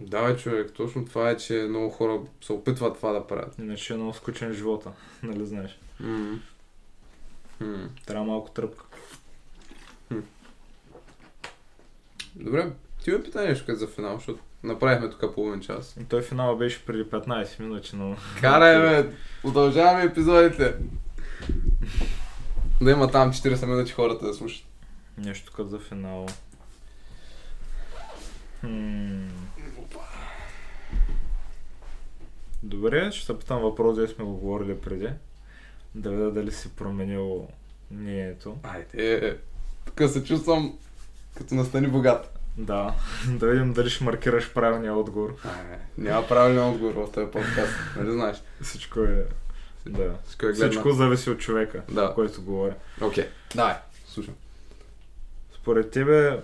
Да, 0.00 0.36
човек, 0.36 0.72
точно 0.72 1.04
това 1.04 1.30
е, 1.30 1.36
че 1.36 1.66
много 1.68 1.90
хора 1.90 2.20
се 2.40 2.52
опитват 2.52 2.96
това 2.96 3.12
да 3.12 3.26
правят. 3.26 3.58
Иначе 3.58 3.92
е 3.92 3.96
много 3.96 4.12
скучен 4.14 4.52
живота, 4.52 4.92
нали 5.22 5.46
знаеш. 5.46 5.78
Мгм. 6.00 6.34
Мгм. 7.60 7.84
Трябва 8.06 8.26
малко 8.26 8.50
тръпка. 8.50 8.84
Добре, 12.34 12.70
Ти 13.04 13.10
ме 13.10 13.22
пита 13.22 13.44
нещо 13.44 13.76
за 13.76 13.86
финал, 13.86 14.16
защото 14.16 14.40
направихме 14.62 15.10
тук 15.10 15.34
половин 15.34 15.60
час. 15.60 15.96
И 16.00 16.04
той 16.04 16.22
финал 16.22 16.56
беше 16.56 16.84
преди 16.86 17.04
15 17.04 17.60
минути, 17.60 17.96
но... 17.96 18.16
Карай, 18.40 19.02
бе! 19.02 19.10
Удължаваме 19.44 20.04
епизодите! 20.04 20.74
Да 22.80 22.90
има 22.90 23.10
там 23.10 23.32
40 23.32 23.66
минути 23.66 23.92
хората 23.92 24.26
да 24.26 24.34
слушат. 24.34 24.64
Нещо 25.18 25.52
като 25.52 25.68
за 25.68 25.78
финал. 25.78 26.26
Хм. 28.60 29.05
Добре, 32.66 33.12
ще 33.12 33.26
се 33.26 33.38
питам 33.38 33.60
въпрос, 33.62 33.96
да 33.96 34.08
сме 34.08 34.24
го 34.24 34.36
говорили 34.36 34.78
преди. 34.78 35.08
Да 35.94 36.10
видя 36.10 36.30
дали 36.30 36.52
си 36.52 36.68
променил 36.76 37.48
мнението. 37.90 38.56
Айде, 38.62 39.38
тук 39.84 40.10
се 40.10 40.24
чувствам 40.24 40.78
като 41.36 41.54
настани 41.54 41.88
богат. 41.88 42.38
Да, 42.58 42.94
да 43.28 43.46
видим 43.46 43.72
дали 43.72 43.90
ще 43.90 44.04
маркираш 44.04 44.52
правилния 44.54 44.94
отговор. 44.94 45.36
Ай, 45.44 45.78
няма 45.98 46.28
правилен 46.28 46.64
отговор 46.68 46.94
в 46.94 47.12
този 47.12 47.26
подкаст, 47.30 47.72
нали 47.96 48.12
знаеш? 48.12 48.36
Всичко 48.62 49.00
е... 49.00 49.26
Да. 49.86 50.14
Всичко 50.24 50.46
е 50.46 50.52
гледна. 50.52 50.70
Всичко 50.70 50.90
зависи 50.90 51.30
от 51.30 51.38
човека, 51.38 51.82
Да. 51.90 52.12
който 52.14 52.42
говори. 52.42 52.72
Окей, 53.00 53.24
okay. 53.24 53.28
давай, 53.56 53.74
слушам. 54.06 54.34
Според 55.54 55.90
тебе, 55.90 56.40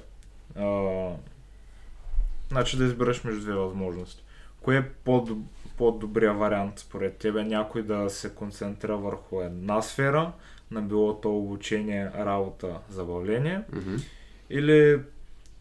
а, 0.57 1.09
значи 2.49 2.77
да 2.77 2.85
избереш 2.85 3.25
между 3.25 3.41
две 3.41 3.55
възможности. 3.55 4.23
Кое 4.61 4.77
е 4.77 4.89
по- 4.89 5.39
по-добрия 5.77 6.35
вариант 6.35 6.79
според 6.79 7.16
тебе? 7.16 7.45
Някой 7.45 7.83
да 7.83 8.11
се 8.11 8.35
концентрира 8.35 8.97
върху 8.97 9.41
една 9.41 9.83
сфера, 9.83 10.33
на 10.70 10.83
било 10.83 11.20
то 11.20 11.37
обучение, 11.37 12.11
работа, 12.18 12.79
забавление, 12.91 13.62
Mm-hmm. 13.73 14.03
или 14.51 15.01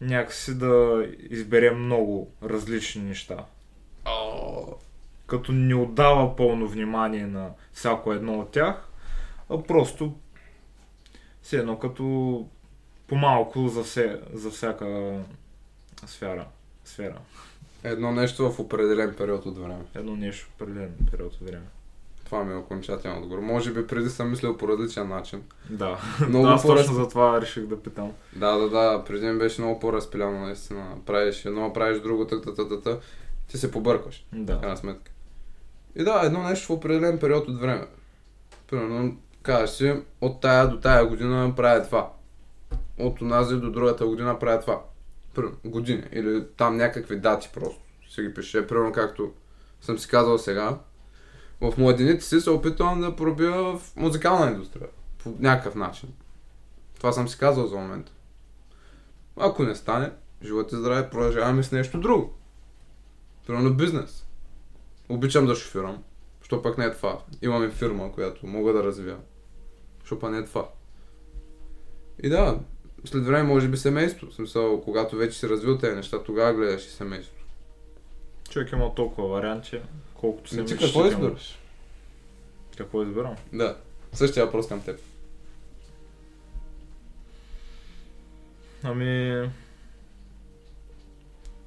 някакси 0.00 0.58
да 0.58 1.06
избере 1.30 1.70
много 1.70 2.32
различни 2.42 3.02
неща. 3.02 3.44
Oh. 4.04 4.74
Като 5.26 5.52
не 5.52 5.74
отдава 5.74 6.36
пълно 6.36 6.68
внимание 6.68 7.26
на 7.26 7.50
всяко 7.72 8.12
едно 8.12 8.38
от 8.40 8.50
тях, 8.50 8.88
а 9.50 9.62
просто 9.62 10.14
все 11.42 11.58
едно 11.58 11.78
като 11.78 12.46
по-малко 13.06 13.68
за, 13.68 13.84
все, 13.84 14.20
за 14.32 14.50
всяка 14.50 15.18
сфера. 16.06 16.46
сфера. 16.84 17.18
Едно 17.84 18.12
нещо 18.12 18.50
в 18.50 18.58
определен 18.58 19.14
период 19.14 19.46
от 19.46 19.58
време. 19.58 19.84
Едно 19.94 20.16
нещо 20.16 20.46
в 20.46 20.54
определен 20.54 20.90
период 21.10 21.32
от 21.34 21.40
време. 21.42 21.66
Това 22.24 22.44
ми 22.44 22.52
е 22.52 22.56
окончателен 22.56 23.16
отговор. 23.16 23.38
Може 23.38 23.72
би 23.72 23.86
преди 23.86 24.10
съм 24.10 24.30
мислил 24.30 24.56
по 24.56 24.68
различен 24.68 25.08
начин. 25.08 25.42
Да, 25.70 25.98
Много 26.28 26.46
аз 26.46 26.62
по-раз- 26.62 26.76
точно 26.76 26.94
за 26.94 27.08
това 27.08 27.40
реших 27.40 27.66
да 27.66 27.82
питам. 27.82 28.12
Да, 28.36 28.52
да, 28.52 28.68
да, 28.68 29.04
преди 29.04 29.26
ми 29.26 29.38
беше 29.38 29.60
много 29.60 29.80
по-разпиляно, 29.80 30.40
наистина. 30.40 30.86
Правиш 31.06 31.44
едно, 31.44 31.72
правиш 31.72 32.00
друго, 32.00 32.26
та, 32.26 32.40
та, 32.40 32.54
та, 32.54 32.80
та. 32.80 32.98
Ти 33.48 33.58
се 33.58 33.70
побъркваш, 33.70 34.26
Да. 34.32 34.60
крайна 34.60 34.76
сметка. 34.76 35.12
И 35.96 36.04
да, 36.04 36.20
едно 36.24 36.42
нещо 36.42 36.66
в 36.66 36.70
определен 36.70 37.18
период 37.18 37.48
от 37.48 37.60
време. 37.60 37.86
Примерно, 38.70 39.16
кажеш 39.42 39.70
си, 39.70 39.94
от 40.20 40.40
тая 40.40 40.68
до 40.68 40.76
тая 40.76 41.06
година 41.06 41.52
правя 41.56 41.82
това. 41.82 42.10
От 42.98 43.20
онази 43.20 43.56
до 43.56 43.70
другата 43.70 44.06
година 44.06 44.38
правя 44.38 44.60
това. 44.60 44.80
Години. 45.64 46.04
Или 46.12 46.46
там 46.56 46.76
някакви 46.76 47.16
дати 47.16 47.50
просто. 47.54 47.80
Си 48.10 48.22
ги 48.22 48.34
пише. 48.34 48.66
Примерно, 48.66 48.92
както 48.92 49.32
съм 49.80 49.98
си 49.98 50.08
казал 50.08 50.38
сега. 50.38 50.78
В 51.60 51.74
младените 51.78 52.24
си 52.24 52.40
се 52.40 52.50
опитвам 52.50 53.00
да 53.00 53.16
пробия 53.16 53.52
в 53.52 53.80
музикална 53.96 54.50
индустрия. 54.50 54.88
По 55.18 55.34
някакъв 55.38 55.74
начин. 55.74 56.08
Това 56.96 57.12
съм 57.12 57.28
си 57.28 57.38
казал 57.38 57.66
за 57.66 57.76
момента. 57.76 58.12
Ако 59.36 59.62
не 59.62 59.74
стане, 59.74 60.10
живот 60.42 60.72
и 60.72 60.76
здраве, 60.76 61.10
продължаваме 61.10 61.62
с 61.62 61.72
нещо 61.72 62.00
друго. 62.00 62.34
Примерно 63.46 63.74
бизнес. 63.74 64.26
Обичам 65.08 65.46
да 65.46 65.54
шофирам. 65.54 66.02
Що 66.42 66.62
пък 66.62 66.78
не 66.78 66.84
е 66.84 66.92
това? 66.92 67.18
Имаме 67.42 67.70
фирма, 67.70 68.12
която 68.12 68.46
мога 68.46 68.72
да 68.72 68.84
развия. 68.84 69.16
Що 70.04 70.18
пък 70.18 70.30
не 70.30 70.38
е 70.38 70.44
това? 70.44 70.68
И 72.22 72.28
да, 72.28 72.60
след 73.04 73.24
време 73.26 73.42
може 73.42 73.68
би 73.68 73.76
семейство. 73.76 74.26
В 74.26 74.34
смисъл, 74.34 74.80
когато 74.80 75.16
вече 75.16 75.38
си 75.38 75.48
развил 75.48 75.78
тези 75.78 75.96
неща, 75.96 76.22
тогава 76.22 76.54
гледаш 76.54 76.86
и 76.86 76.90
семейство. 76.90 77.34
Човек 78.50 78.72
има 78.72 78.94
толкова 78.94 79.28
варианти, 79.28 79.80
колкото 80.14 80.50
се 80.50 80.56
Не 80.56 80.64
ти 80.64 80.72
мисли, 80.72 80.86
какво 80.86 81.06
избираш? 81.06 81.58
Какво 82.76 83.02
избирам? 83.02 83.36
Да. 83.52 83.76
Същия 84.12 84.46
въпрос 84.46 84.68
към 84.68 84.82
теб. 84.82 85.00
Ами... 88.82 89.50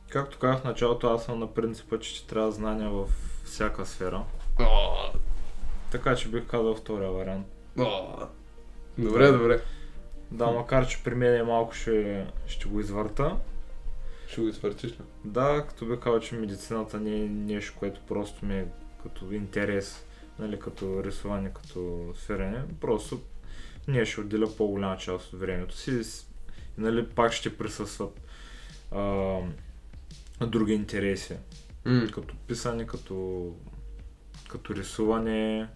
Както 0.10 0.40
казах 0.40 0.62
в 0.62 0.64
началото, 0.64 1.08
аз 1.08 1.26
съм 1.26 1.40
на 1.40 1.54
принципа, 1.54 2.00
че 2.00 2.16
ще 2.16 2.28
трябва 2.28 2.52
знания 2.52 2.90
в 2.90 3.06
всяка 3.46 3.86
сфера. 3.86 4.24
Така 5.92 6.16
че 6.16 6.30
бих 6.30 6.48
казал 6.48 6.76
втория 6.76 7.12
вариант. 7.12 7.48
Добре, 8.98 9.32
добре. 9.32 9.62
Да, 10.36 10.52
макар 10.52 10.88
че 10.88 11.04
при 11.04 11.16
мен 11.16 11.36
е 11.36 11.44
малко 11.44 11.74
ще, 11.74 12.28
ще 12.48 12.66
го 12.68 12.80
извърта. 12.80 13.38
Ще 14.28 14.42
го 14.42 14.48
извъртиш 14.48 14.92
ли? 14.92 14.98
Да, 15.26 15.66
като 15.70 15.86
бих 15.86 16.00
казал, 16.00 16.20
че 16.20 16.36
медицината 16.36 17.00
не 17.00 17.16
е 17.16 17.28
нещо, 17.30 17.74
което 17.80 18.02
просто 18.08 18.46
ми 18.46 18.60
е 18.60 18.68
като 19.04 19.32
интерес, 19.32 20.06
нали, 20.40 20.60
като 20.60 21.04
рисуване, 21.04 21.54
като 21.54 22.14
сферене. 22.16 22.64
Просто 22.82 23.22
ние 23.88 24.06
ще 24.06 24.22
отделя 24.22 24.56
по-голяма 24.58 24.98
част 24.98 25.34
от 25.34 25.40
времето 25.40 25.78
си 25.78 26.02
нали, 26.78 27.08
пак 27.10 27.34
ще 27.34 27.58
присъстват 27.58 28.22
а, 28.92 29.40
други 30.42 30.74
интереси, 30.74 31.38
М. 31.86 32.08
като 32.14 32.36
писане, 32.48 32.88
като, 32.88 33.52
като 34.50 34.76
рисуване. 34.76 35.70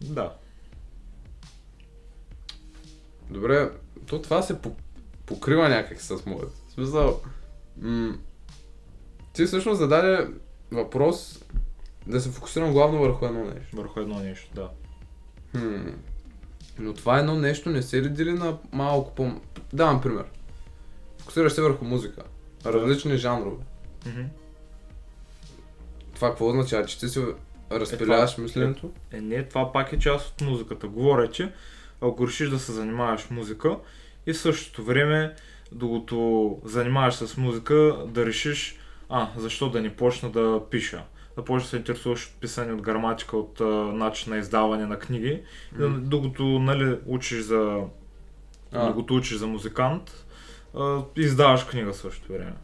Да, 0.00 0.34
Добре, 3.30 3.70
то 4.06 4.22
това 4.22 4.42
се 4.42 4.62
по- 4.62 4.76
покрива 5.26 5.68
някак 5.68 6.00
с 6.00 6.26
моят. 6.26 6.52
В 6.68 6.72
смисъл, 6.72 7.20
м- 7.76 8.14
ти 9.32 9.44
всъщност 9.46 9.78
зададе 9.78 10.28
въпрос 10.70 11.44
да 12.06 12.20
се 12.20 12.30
фокусирам 12.30 12.72
главно 12.72 12.98
върху 13.00 13.26
едно 13.26 13.44
нещо. 13.44 13.76
върху 13.76 14.00
едно 14.00 14.18
нещо, 14.18 14.50
да. 14.54 14.70
Хм. 15.50 15.88
Но 16.78 16.94
това 16.94 17.18
едно 17.18 17.34
нещо 17.34 17.70
не 17.70 17.82
се 17.82 18.02
ли 18.02 18.08
дели 18.08 18.32
на 18.32 18.58
малко 18.72 19.14
по... 19.14 19.32
Давам 19.72 20.00
пример. 20.00 20.24
Фокусираш 21.18 21.52
се 21.52 21.62
върху 21.62 21.84
музика. 21.84 22.22
Различни 22.66 23.16
жанрове. 23.16 23.64
Мгм. 24.06 24.22
Това 26.14 26.28
какво 26.28 26.48
означава? 26.48 26.86
Че 26.86 26.98
ти 26.98 27.08
си 27.08 27.20
разпиляваш 27.70 28.38
мисленето? 28.38 28.90
Е, 29.12 29.20
не, 29.20 29.44
това 29.44 29.72
пак 29.72 29.92
е 29.92 29.98
част 29.98 30.28
от 30.28 30.40
музиката. 30.40 30.88
Говоря, 30.88 31.30
че 31.30 31.52
ако 32.00 32.26
решиш 32.26 32.48
да 32.48 32.58
се 32.58 32.72
занимаваш 32.72 33.30
музика 33.30 33.76
и 34.26 34.32
в 34.32 34.38
същото 34.38 34.84
време, 34.84 35.34
докато 35.72 36.58
занимаваш 36.64 37.14
с 37.14 37.36
музика, 37.36 37.96
да 38.06 38.26
решиш, 38.26 38.78
а, 39.08 39.28
защо 39.36 39.70
да 39.70 39.82
не 39.82 39.96
почна 39.96 40.30
да 40.30 40.60
пиша. 40.70 41.02
Да 41.36 41.44
почнеш 41.44 41.62
да 41.62 41.68
се 41.68 41.76
интересуваш 41.76 42.26
от 42.26 42.40
писане, 42.40 42.72
от 42.72 42.82
граматика, 42.82 43.36
от 43.36 43.60
а, 43.60 43.64
начин 43.92 44.32
на 44.32 44.38
издаване 44.38 44.86
на 44.86 44.98
книги. 44.98 45.42
М. 45.78 45.88
Докато 45.88 46.42
нали, 46.42 46.98
учиш 47.06 47.40
за, 47.40 47.80
А. 48.72 48.86
докато 48.86 49.14
учиш 49.14 49.36
за 49.36 49.46
музикант, 49.46 50.26
а, 50.76 51.02
издаваш 51.16 51.64
книга 51.64 51.92
в 51.92 51.96
същото 51.96 52.32
време. 52.32 52.54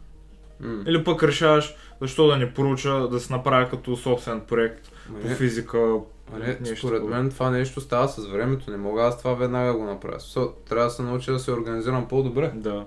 М. 0.59 0.83
Или 0.87 1.03
пък 1.03 1.23
решаваш, 1.23 1.75
защо 2.01 2.27
да 2.27 2.37
не 2.37 2.53
поруча 2.53 3.07
да 3.07 3.19
се 3.19 3.33
направя 3.33 3.69
като 3.69 3.97
собствен 3.97 4.41
проект 4.41 4.91
по 5.07 5.27
не, 5.27 5.35
физика, 5.35 5.99
не, 6.39 6.57
нещо 6.61 6.87
според 6.87 7.03
мен 7.03 7.29
това 7.29 7.49
нещо 7.49 7.81
става 7.81 8.07
с 8.07 8.27
времето. 8.27 8.71
Не 8.71 8.77
мога 8.77 9.03
аз 9.03 9.17
това 9.17 9.33
веднага 9.33 9.73
го 9.73 9.83
направя. 9.83 10.19
So, 10.19 10.51
трябва 10.69 10.85
да 10.85 10.91
се 10.91 11.01
науча 11.01 11.31
да 11.31 11.39
се 11.39 11.51
организирам 11.51 12.07
по-добре. 12.07 12.51
Да, 12.55 12.85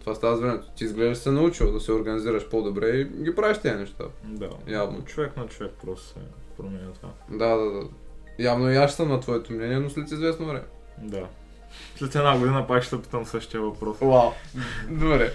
Това 0.00 0.14
става 0.14 0.36
с 0.36 0.40
времето. 0.40 0.66
Ти 0.76 0.84
изглеждаш 0.84 1.18
се 1.18 1.30
научил 1.30 1.72
да 1.72 1.80
се 1.80 1.92
организираш 1.92 2.48
по-добре 2.48 2.88
и 2.88 3.04
ги 3.04 3.34
правиш 3.34 3.58
тези 3.58 3.78
неща. 3.78 4.04
да. 4.24 4.50
Явно. 4.66 5.04
Човек 5.04 5.36
на 5.36 5.46
човек 5.46 5.72
просто 5.84 6.06
се 6.06 6.14
променя 6.56 6.92
това. 6.92 7.08
Да, 7.30 7.56
да, 7.56 7.70
да. 7.70 7.88
Явно 8.38 8.70
и 8.70 8.76
аз 8.76 8.94
съм 8.94 9.08
на 9.08 9.20
твоето 9.20 9.52
мнение, 9.52 9.78
но 9.78 9.90
след 9.90 10.10
известно 10.10 10.46
време. 10.46 10.64
Да. 10.98 11.26
След 11.96 12.14
една 12.14 12.38
година 12.38 12.66
пак 12.66 12.82
ще 12.82 13.02
питам 13.02 13.26
същия 13.26 13.60
въпрос. 13.60 13.98
Вау. 14.00 14.30
Добре. 14.90 15.32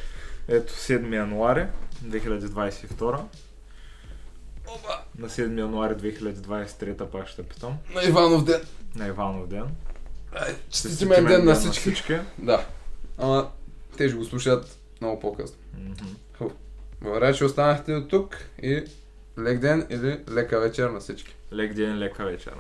Ето 0.48 0.74
7 0.74 1.16
януари 1.16 1.66
2022. 2.06 3.20
Опа. 4.76 5.02
На 5.18 5.30
7 5.30 5.60
януари 5.60 5.94
2023 5.94 7.06
пак 7.06 7.28
ще 7.28 7.44
питам. 7.44 7.78
На 7.96 8.04
Иванов 8.04 8.46
ден. 8.46 8.62
На 8.96 9.08
Иванов 9.08 9.48
ден. 9.48 9.64
Ай, 10.36 10.56
Честит 10.70 10.92
Честитимен 10.92 11.26
ден 11.26 11.46
на 11.46 11.56
всички. 11.56 11.80
всички. 11.80 12.18
Да. 12.38 12.66
Ама 13.18 13.50
те 13.98 14.08
ще 14.10 14.18
го 14.18 14.26
слушат 14.26 14.78
много 15.02 15.20
по-късно. 15.20 15.58
Мгм. 15.78 16.50
Благодаря, 17.02 17.34
че 17.34 17.46
останахте 17.46 17.94
до 17.94 18.08
тук 18.08 18.38
и 18.62 18.84
лек 19.40 19.60
ден 19.60 19.88
или 19.90 20.20
лека 20.32 20.60
вечер 20.60 20.90
на 20.90 21.00
всички. 21.00 21.36
Лек 21.54 21.74
ден, 21.74 22.00
лека 22.00 22.26
вечера. 22.26 22.56